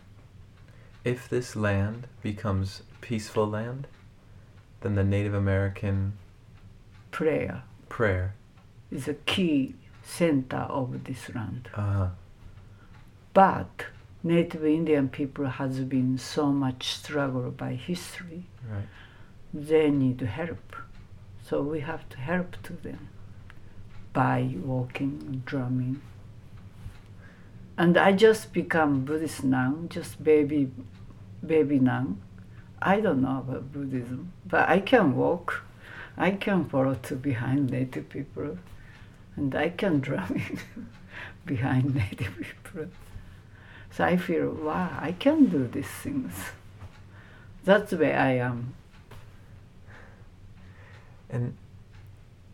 [1.05, 3.87] If this land becomes peaceful land,
[4.81, 6.15] then the Native American
[7.11, 8.35] Prayer prayer.
[8.91, 11.69] is a key center of this land.
[11.75, 12.09] Uh,
[13.35, 13.87] But
[14.23, 18.45] Native Indian people has been so much struggle by history.
[18.69, 18.89] right.
[19.53, 20.75] They need help,
[21.47, 23.09] so we have to help to them
[24.13, 26.01] by walking, drumming.
[27.79, 30.71] And I just become Buddhist now, just baby,
[31.47, 32.17] baby now.
[32.81, 35.63] I don't know about Buddhism, but I can walk.
[36.17, 38.59] I can follow to behind native people,
[39.37, 40.59] and I can drumming
[41.47, 42.87] behind native people.
[43.91, 46.35] So I feel, wow, I can do these things.
[47.65, 48.75] That's where I am.
[51.31, 51.57] And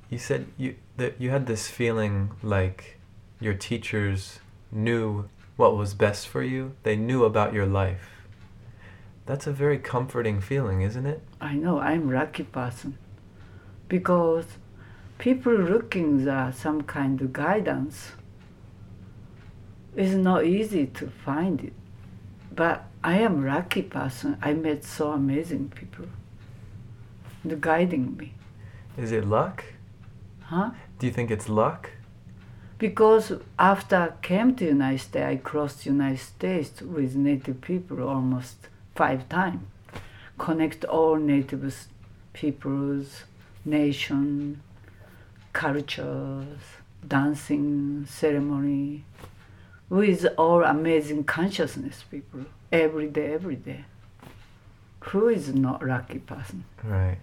[0.08, 2.98] you said you that you had this feeling like
[3.40, 6.74] your teachers knew what was best for you.
[6.82, 8.19] They knew about your life.
[9.30, 11.22] That's a very comforting feeling, isn't it?
[11.40, 12.98] I know I'm lucky person
[13.86, 14.44] because
[15.18, 18.10] people looking for some kind of guidance
[19.94, 21.72] is not easy to find it.
[22.52, 24.36] But I am lucky person.
[24.42, 26.06] I met so amazing people.
[27.44, 28.34] The guiding me,
[28.98, 29.62] Is it luck?
[30.40, 30.70] huh?
[30.98, 31.90] Do you think it's luck?
[32.78, 38.66] Because after I came to United States, I crossed United States with native people almost
[39.00, 39.62] five times.
[40.36, 41.88] Connect all native
[42.34, 43.24] peoples,
[43.64, 44.60] nation,
[45.54, 46.60] cultures,
[47.08, 49.04] dancing, ceremony,
[49.88, 53.86] with all amazing consciousness people, every day, every day.
[55.08, 56.64] Who is not lucky person?
[56.84, 57.20] Right.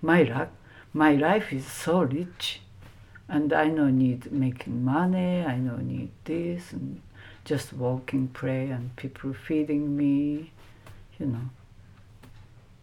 [0.00, 0.50] my luck,
[0.92, 2.60] my life is so rich,
[3.28, 5.42] and I no need making money.
[5.44, 7.00] I no need this, and
[7.44, 10.52] just walking, pray, and people feeding me,
[11.18, 11.50] you know.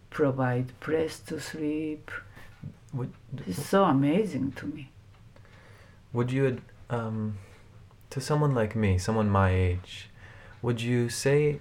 [0.09, 2.11] Provide place to sleep.
[2.93, 3.13] Would
[3.47, 4.89] It's so amazing to me.
[6.11, 7.37] would you um
[8.09, 10.09] to someone like me, someone my age,
[10.61, 11.59] would you say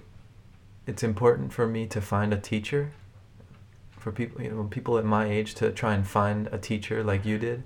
[0.85, 2.91] it's important for me to find a teacher?
[3.97, 7.23] For people, you know, people at my age to try and find a teacher like
[7.23, 7.63] you did?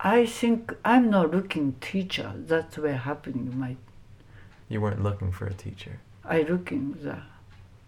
[0.00, 2.32] I think I'm not looking teacher.
[2.34, 3.58] That's what happening.
[3.58, 3.76] My
[4.68, 6.00] You weren't looking for a teacher.
[6.24, 7.18] I looking the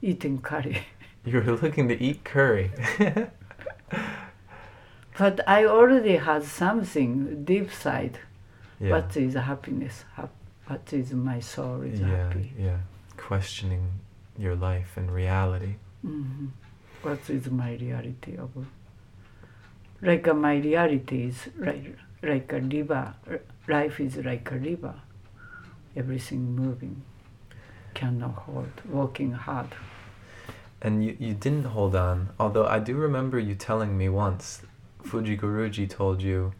[0.03, 0.79] eating curry.
[1.25, 2.73] You were looking to eat curry.
[5.19, 8.19] But I already had something deep side.
[8.81, 8.91] yeah.
[8.93, 10.05] What is happiness?
[10.67, 12.53] What is my soul is yeah, happy?
[12.59, 12.79] yeah.
[13.17, 13.85] Questioning
[14.39, 15.75] your life and reality.
[16.03, 16.47] hmm
[17.03, 18.51] What is my reality of?
[20.01, 23.15] Like uh, my reality is like like a river.
[23.69, 24.95] Life is like a river.
[25.95, 27.03] Everything moving,
[27.95, 28.73] cannot hold.
[28.89, 29.69] Working hard.
[30.85, 34.63] And you, you didn't hold on, although I do remember you telling me once,
[35.05, 36.53] Fujii Guruji told you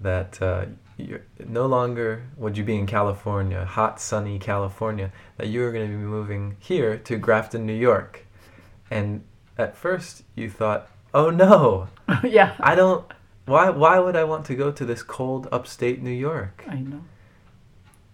[0.00, 0.64] that uh,
[0.96, 5.90] you're, no longer would you be in California, hot, sunny California, that you were going
[5.90, 8.26] to be moving here to Grafton, New York.
[8.90, 9.22] And
[9.58, 11.88] at first you thought, oh no,
[12.24, 13.04] yeah, I don't,
[13.44, 16.64] why, why would I want to go to this cold upstate New York?
[16.66, 17.04] I know.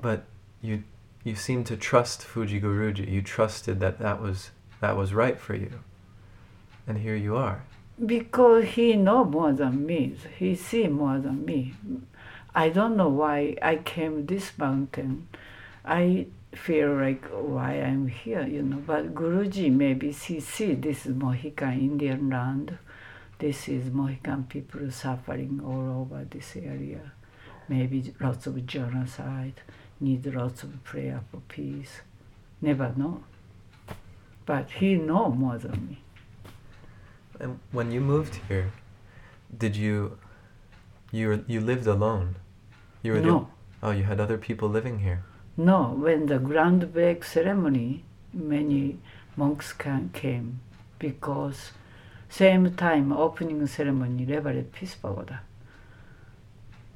[0.00, 0.24] But
[0.60, 0.82] you,
[1.22, 3.08] you seemed to trust Fujii Guruji.
[3.08, 4.50] You trusted that that was,
[4.80, 5.80] that was right for you.
[6.86, 7.62] And here you are.
[8.04, 10.16] Because he know more than me.
[10.38, 11.74] He see more than me.
[12.54, 15.28] I don't know why I came this mountain.
[15.84, 18.82] I feel like why I'm here, you know.
[18.84, 22.78] But Guruji maybe he see this is Mohican Indian land.
[23.38, 27.12] This is Mohican people suffering all over this area.
[27.68, 29.60] Maybe lots of genocide,
[30.00, 32.00] need lots of prayer for peace.
[32.60, 33.22] Never know.
[34.50, 35.98] But he know more than me.
[37.38, 38.72] And when you moved here,
[39.56, 40.18] did you
[41.12, 42.34] you you lived alone?
[43.04, 43.38] You were No.
[43.80, 45.22] The, oh, you had other people living here.
[45.56, 48.98] No, when the groundbreak ceremony, many
[49.36, 50.58] monks can, came
[50.98, 51.70] because
[52.28, 55.42] same time opening ceremony Leverett Peace Pagoda.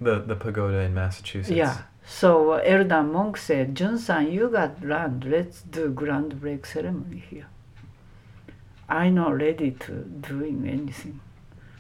[0.00, 1.56] The the pagoda in Massachusetts.
[1.56, 1.82] Yeah.
[2.06, 5.24] So elder monk said, Jun-san, you got land.
[5.24, 7.46] Let's do ground break ceremony here.
[8.88, 11.20] I'm not ready to doing anything.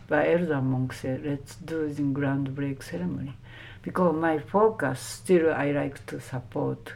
[0.08, 3.36] But elder monk said, let's do the ground break ceremony.
[3.82, 6.94] Because my focus still I like to support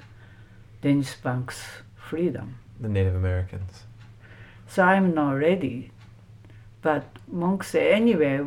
[0.81, 1.63] Dennis Banks'
[1.97, 2.59] freedom.
[2.81, 3.85] The Native Americans.
[4.67, 5.91] So I'm not ready.
[6.81, 8.41] But monk said, anyway,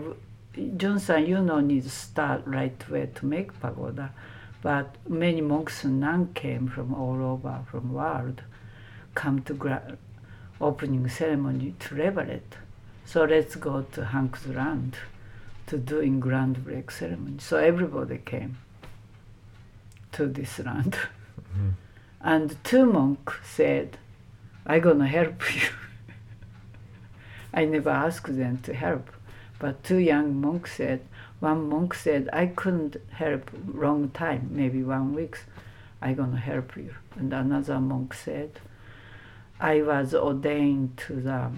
[0.78, 4.12] Jun-san, you know, need to start right way to make pagoda.
[4.62, 8.44] But many monks and nuns came from all over from world,
[9.16, 9.98] come to gra-
[10.60, 12.56] opening ceremony to liberate.
[13.06, 14.98] So let's go to Hank's land
[15.68, 17.38] to doing grand break ceremony.
[17.40, 18.58] So everybody came
[20.12, 20.96] to this land.
[21.56, 21.72] Mhm.
[22.22, 23.98] And two monks said,
[24.68, 25.70] I'm gonna help you.
[27.54, 29.10] I never asked them to help.
[29.60, 31.02] But two young monks said,
[31.42, 35.40] one monk said, I couldn't help long time, maybe one week.
[36.00, 36.94] I gonna help you.
[37.16, 38.60] And another monk said,
[39.60, 41.52] I was ordained to the,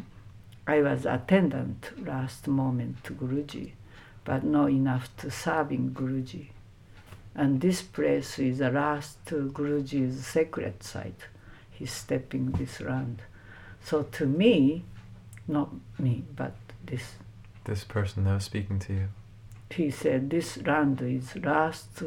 [0.66, 3.74] I was attendant last moment to Guruji,
[4.24, 6.48] but not enough to serving Guruji.
[7.36, 11.28] And this place is the last Guruji's sacred site.
[11.70, 13.22] He's stepping this land.
[13.84, 14.86] So to me,
[15.46, 16.56] not me, but
[16.86, 17.16] this
[17.66, 19.08] This person that was speaking to you.
[19.76, 22.04] He said this land is last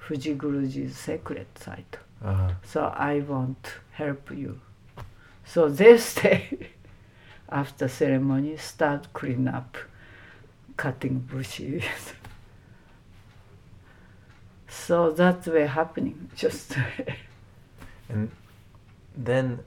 [0.00, 1.98] Fujii Guruji's sacred site.
[2.24, 4.60] Uh, So I want to help you.
[5.44, 6.70] So they stay
[7.48, 9.76] after ceremony, start clean up,
[10.76, 11.84] cutting bushes.
[14.68, 16.30] so that's way happening.
[16.34, 16.76] Just
[18.08, 18.30] and
[19.16, 19.60] then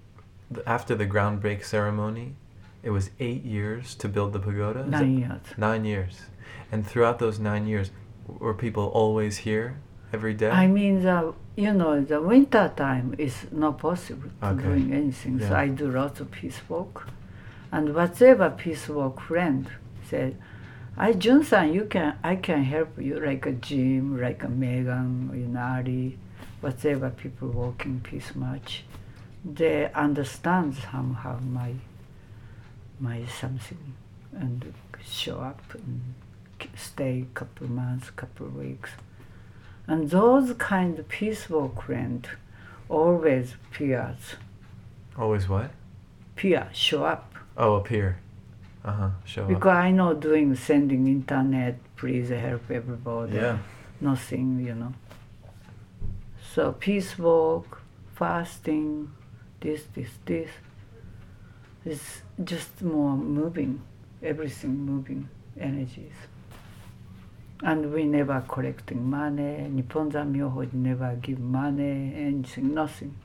[0.65, 2.35] after the ground break ceremony,
[2.83, 4.85] it was eight years to build the pagoda.
[4.85, 5.41] Nine years.
[5.57, 6.21] Nine years.
[6.71, 7.91] And throughout those nine years,
[8.27, 9.77] were people always here
[10.13, 10.49] every day?
[10.49, 14.63] I mean, the you know, the winter time is not possible to Okay.
[14.63, 15.39] doing anything.
[15.41, 17.07] So I do lots of peace walk,
[17.71, 19.69] and whatever peace walk friend
[20.09, 20.37] said,
[20.97, 25.47] "I Junsan, you can, I can help you like a Jim, like a Megan, you
[25.47, 26.11] know,
[26.61, 28.83] whatever people walking peace march,
[29.43, 31.73] they understand somehow my
[32.99, 33.93] my something,
[34.33, 34.73] and
[35.05, 36.13] show up and
[36.75, 38.91] stay couple months, couple weeks."
[39.87, 42.27] And those kind of peaceful friend
[42.89, 44.35] always peers,
[45.17, 45.71] always what?
[46.35, 47.33] peer show up.
[47.57, 48.19] Oh, appear.
[48.85, 49.09] Uh huh.
[49.25, 49.49] Show up.
[49.49, 53.35] Because I know doing sending internet, please help everybody.
[53.35, 53.57] Yeah.
[53.99, 54.93] Nothing, you know.
[56.53, 57.81] So peace walk,
[58.15, 59.11] fasting,
[59.59, 60.49] this, this, this.
[61.85, 63.81] It's just more moving,
[64.23, 65.29] everything moving
[65.59, 66.13] energies.
[67.61, 69.67] And we never collecting money.
[69.69, 73.15] Nippon Myoho never give money, anything, nothing.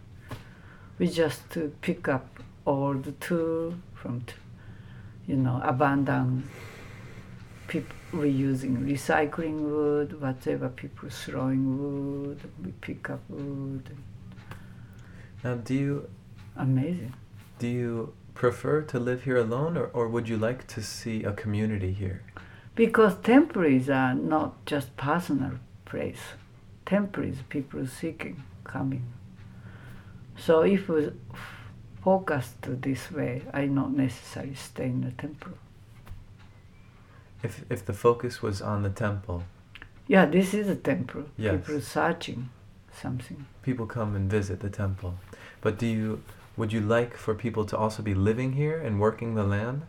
[0.99, 4.35] We just to pick up all the tool from, t-
[5.27, 6.49] you know, abandoned
[7.69, 13.89] people reusing recycling wood, whatever people throwing wood, we pick up wood.
[15.43, 16.09] Now, do you
[16.57, 17.15] Amazing.
[17.59, 21.33] do you prefer to live here alone, or, or would you like to see a
[21.33, 22.23] community here?
[22.75, 25.53] Because temples are not just personal
[25.85, 26.21] place.
[26.87, 29.05] Temples people seeking, coming.
[30.37, 31.11] So if we
[32.03, 35.53] focus to this way, I not necessarily stay in the temple.
[37.43, 39.43] If if the focus was on the temple,
[40.09, 41.25] Yeah, this is a temple.
[41.39, 41.53] Yes.
[41.57, 42.49] People searching
[43.03, 43.47] something.
[43.63, 45.15] people come and visit the temple.
[45.61, 46.19] But do you
[46.57, 49.83] would you like for people to also be living here and working the land?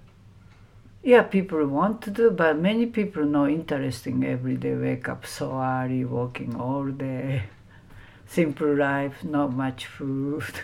[1.05, 4.73] Yeah, people want to do, but many people not interesting every day.
[4.73, 7.43] Wake up so early, walking all day,
[8.25, 10.61] simple life, not much food.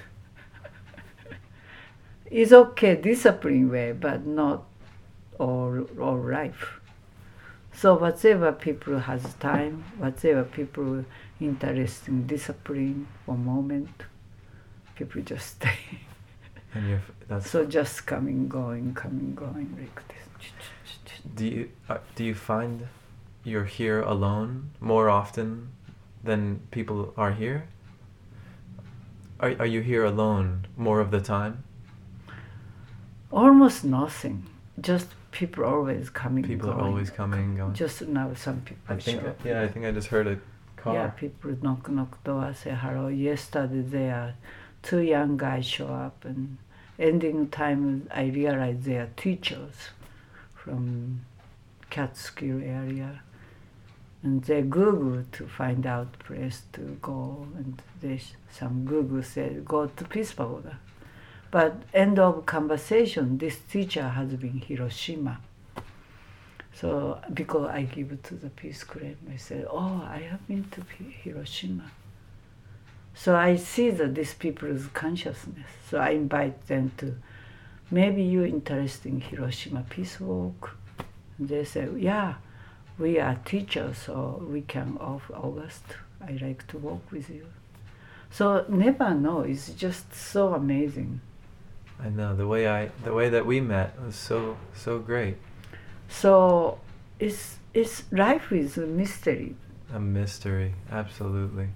[2.25, 4.63] it's okay, discipline way, but not
[5.37, 6.79] all all life.
[7.71, 11.05] So whatever people has time, whatever people
[11.39, 14.05] interesting discipline for moment,
[14.95, 16.01] people just stay.
[16.73, 20.30] And you that's So just coming, going, coming, going like this.
[21.35, 22.87] Do you uh, do you find
[23.43, 25.69] you're here alone more often
[26.23, 27.67] than people are here?
[29.39, 31.63] Are are you here alone more of the time?
[33.31, 34.45] Almost nothing.
[34.79, 36.43] Just people always coming.
[36.43, 37.73] People are always coming going.
[37.73, 40.37] Just now, some people I think yeah, I think I just heard a
[40.75, 40.93] car.
[40.93, 43.07] Yeah, people knock knock door, say hello.
[43.07, 44.33] Yesterday there, are
[44.81, 46.57] two young guys show up and
[46.99, 49.89] ending time I realize they are teachers
[50.63, 51.21] from
[51.89, 53.21] Catskill area.
[54.23, 58.21] And they Google to find out place to go and they
[58.51, 60.77] some Google said go to Peace Pagoda.
[61.49, 65.41] But end of conversation, this teacher has been Hiroshima.
[66.73, 70.81] So because I give to the peace claim, I said, "Oh, I have been to
[71.23, 71.91] Hiroshima."
[73.13, 75.69] So I see that these people's consciousness.
[75.89, 77.15] So I invite them to,
[77.91, 80.77] maybe you're interested in Hiroshima Peace Walk.
[81.37, 82.35] And they say, "Yeah,
[82.97, 85.83] we are teachers, so we can off August.
[86.21, 87.45] I like to walk with you."
[88.31, 89.41] So never know.
[89.41, 91.19] It's just so amazing.
[92.03, 95.37] I know the way I the way that we met was so so great.
[96.07, 96.79] So
[97.19, 99.55] it's it's life is a mystery.
[99.93, 101.67] A mystery, absolutely.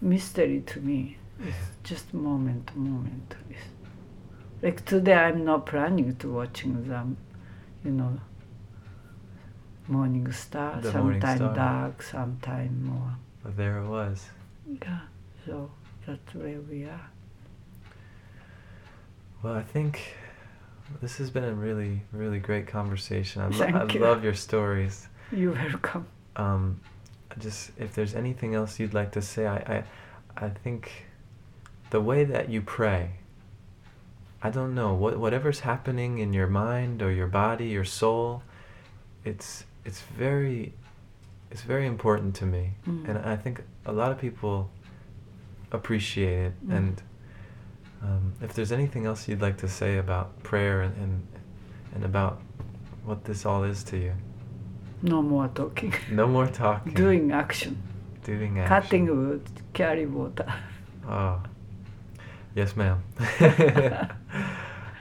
[0.00, 1.16] Mystery to me.
[1.40, 3.34] It's just moment to moment.
[3.50, 3.60] It's
[4.62, 7.16] like today, I'm not planning to watching them,
[7.84, 8.20] you know.
[9.86, 11.54] Morning star, The morning sometime star.
[11.54, 13.12] dark, sometime more.
[13.42, 14.26] But there it was.
[14.82, 15.00] Yeah.
[15.46, 15.70] So
[16.06, 17.08] that's where we are.
[19.42, 20.14] Well, I think
[21.00, 23.40] this has been a really really great conversation.
[23.42, 24.00] I, lo- Thank I you.
[24.00, 25.08] love your stories.
[25.32, 26.06] You're welcome.
[26.36, 26.80] Um,
[27.38, 29.84] just if there's anything else you'd like to say, I, I
[30.46, 31.06] I think
[31.90, 33.10] the way that you pray.
[34.42, 38.42] I don't know what whatever's happening in your mind or your body, your soul.
[39.24, 40.72] It's it's very
[41.50, 43.08] it's very important to me, Mm.
[43.08, 44.70] and I think a lot of people
[45.72, 46.68] appreciate it.
[46.68, 46.76] Mm.
[46.76, 47.02] And
[48.02, 51.26] um, if there's anything else you'd like to say about prayer and, and
[51.94, 52.40] and about
[53.04, 54.12] what this all is to you,
[55.02, 55.94] No more talking.
[56.10, 56.92] no more talking.
[56.94, 57.76] Doing action.
[58.24, 58.68] Doing action.
[58.82, 59.42] Cutting wood,
[59.72, 60.46] carry water.
[61.08, 61.40] Oh.
[62.58, 62.98] Yes, ma'am.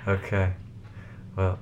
[0.07, 0.53] okay.
[1.35, 1.57] Well.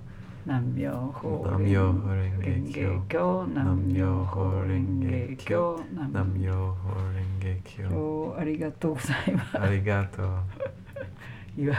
[0.45, 3.47] Nam Myoho Renge Kyo.
[3.47, 5.79] Nam Myoho Renge Kyo.
[5.95, 7.87] Nam Myoho Renge Kyo.
[7.95, 9.55] Oh, gozaimasu.
[9.55, 10.43] Arigato.
[11.55, 11.71] you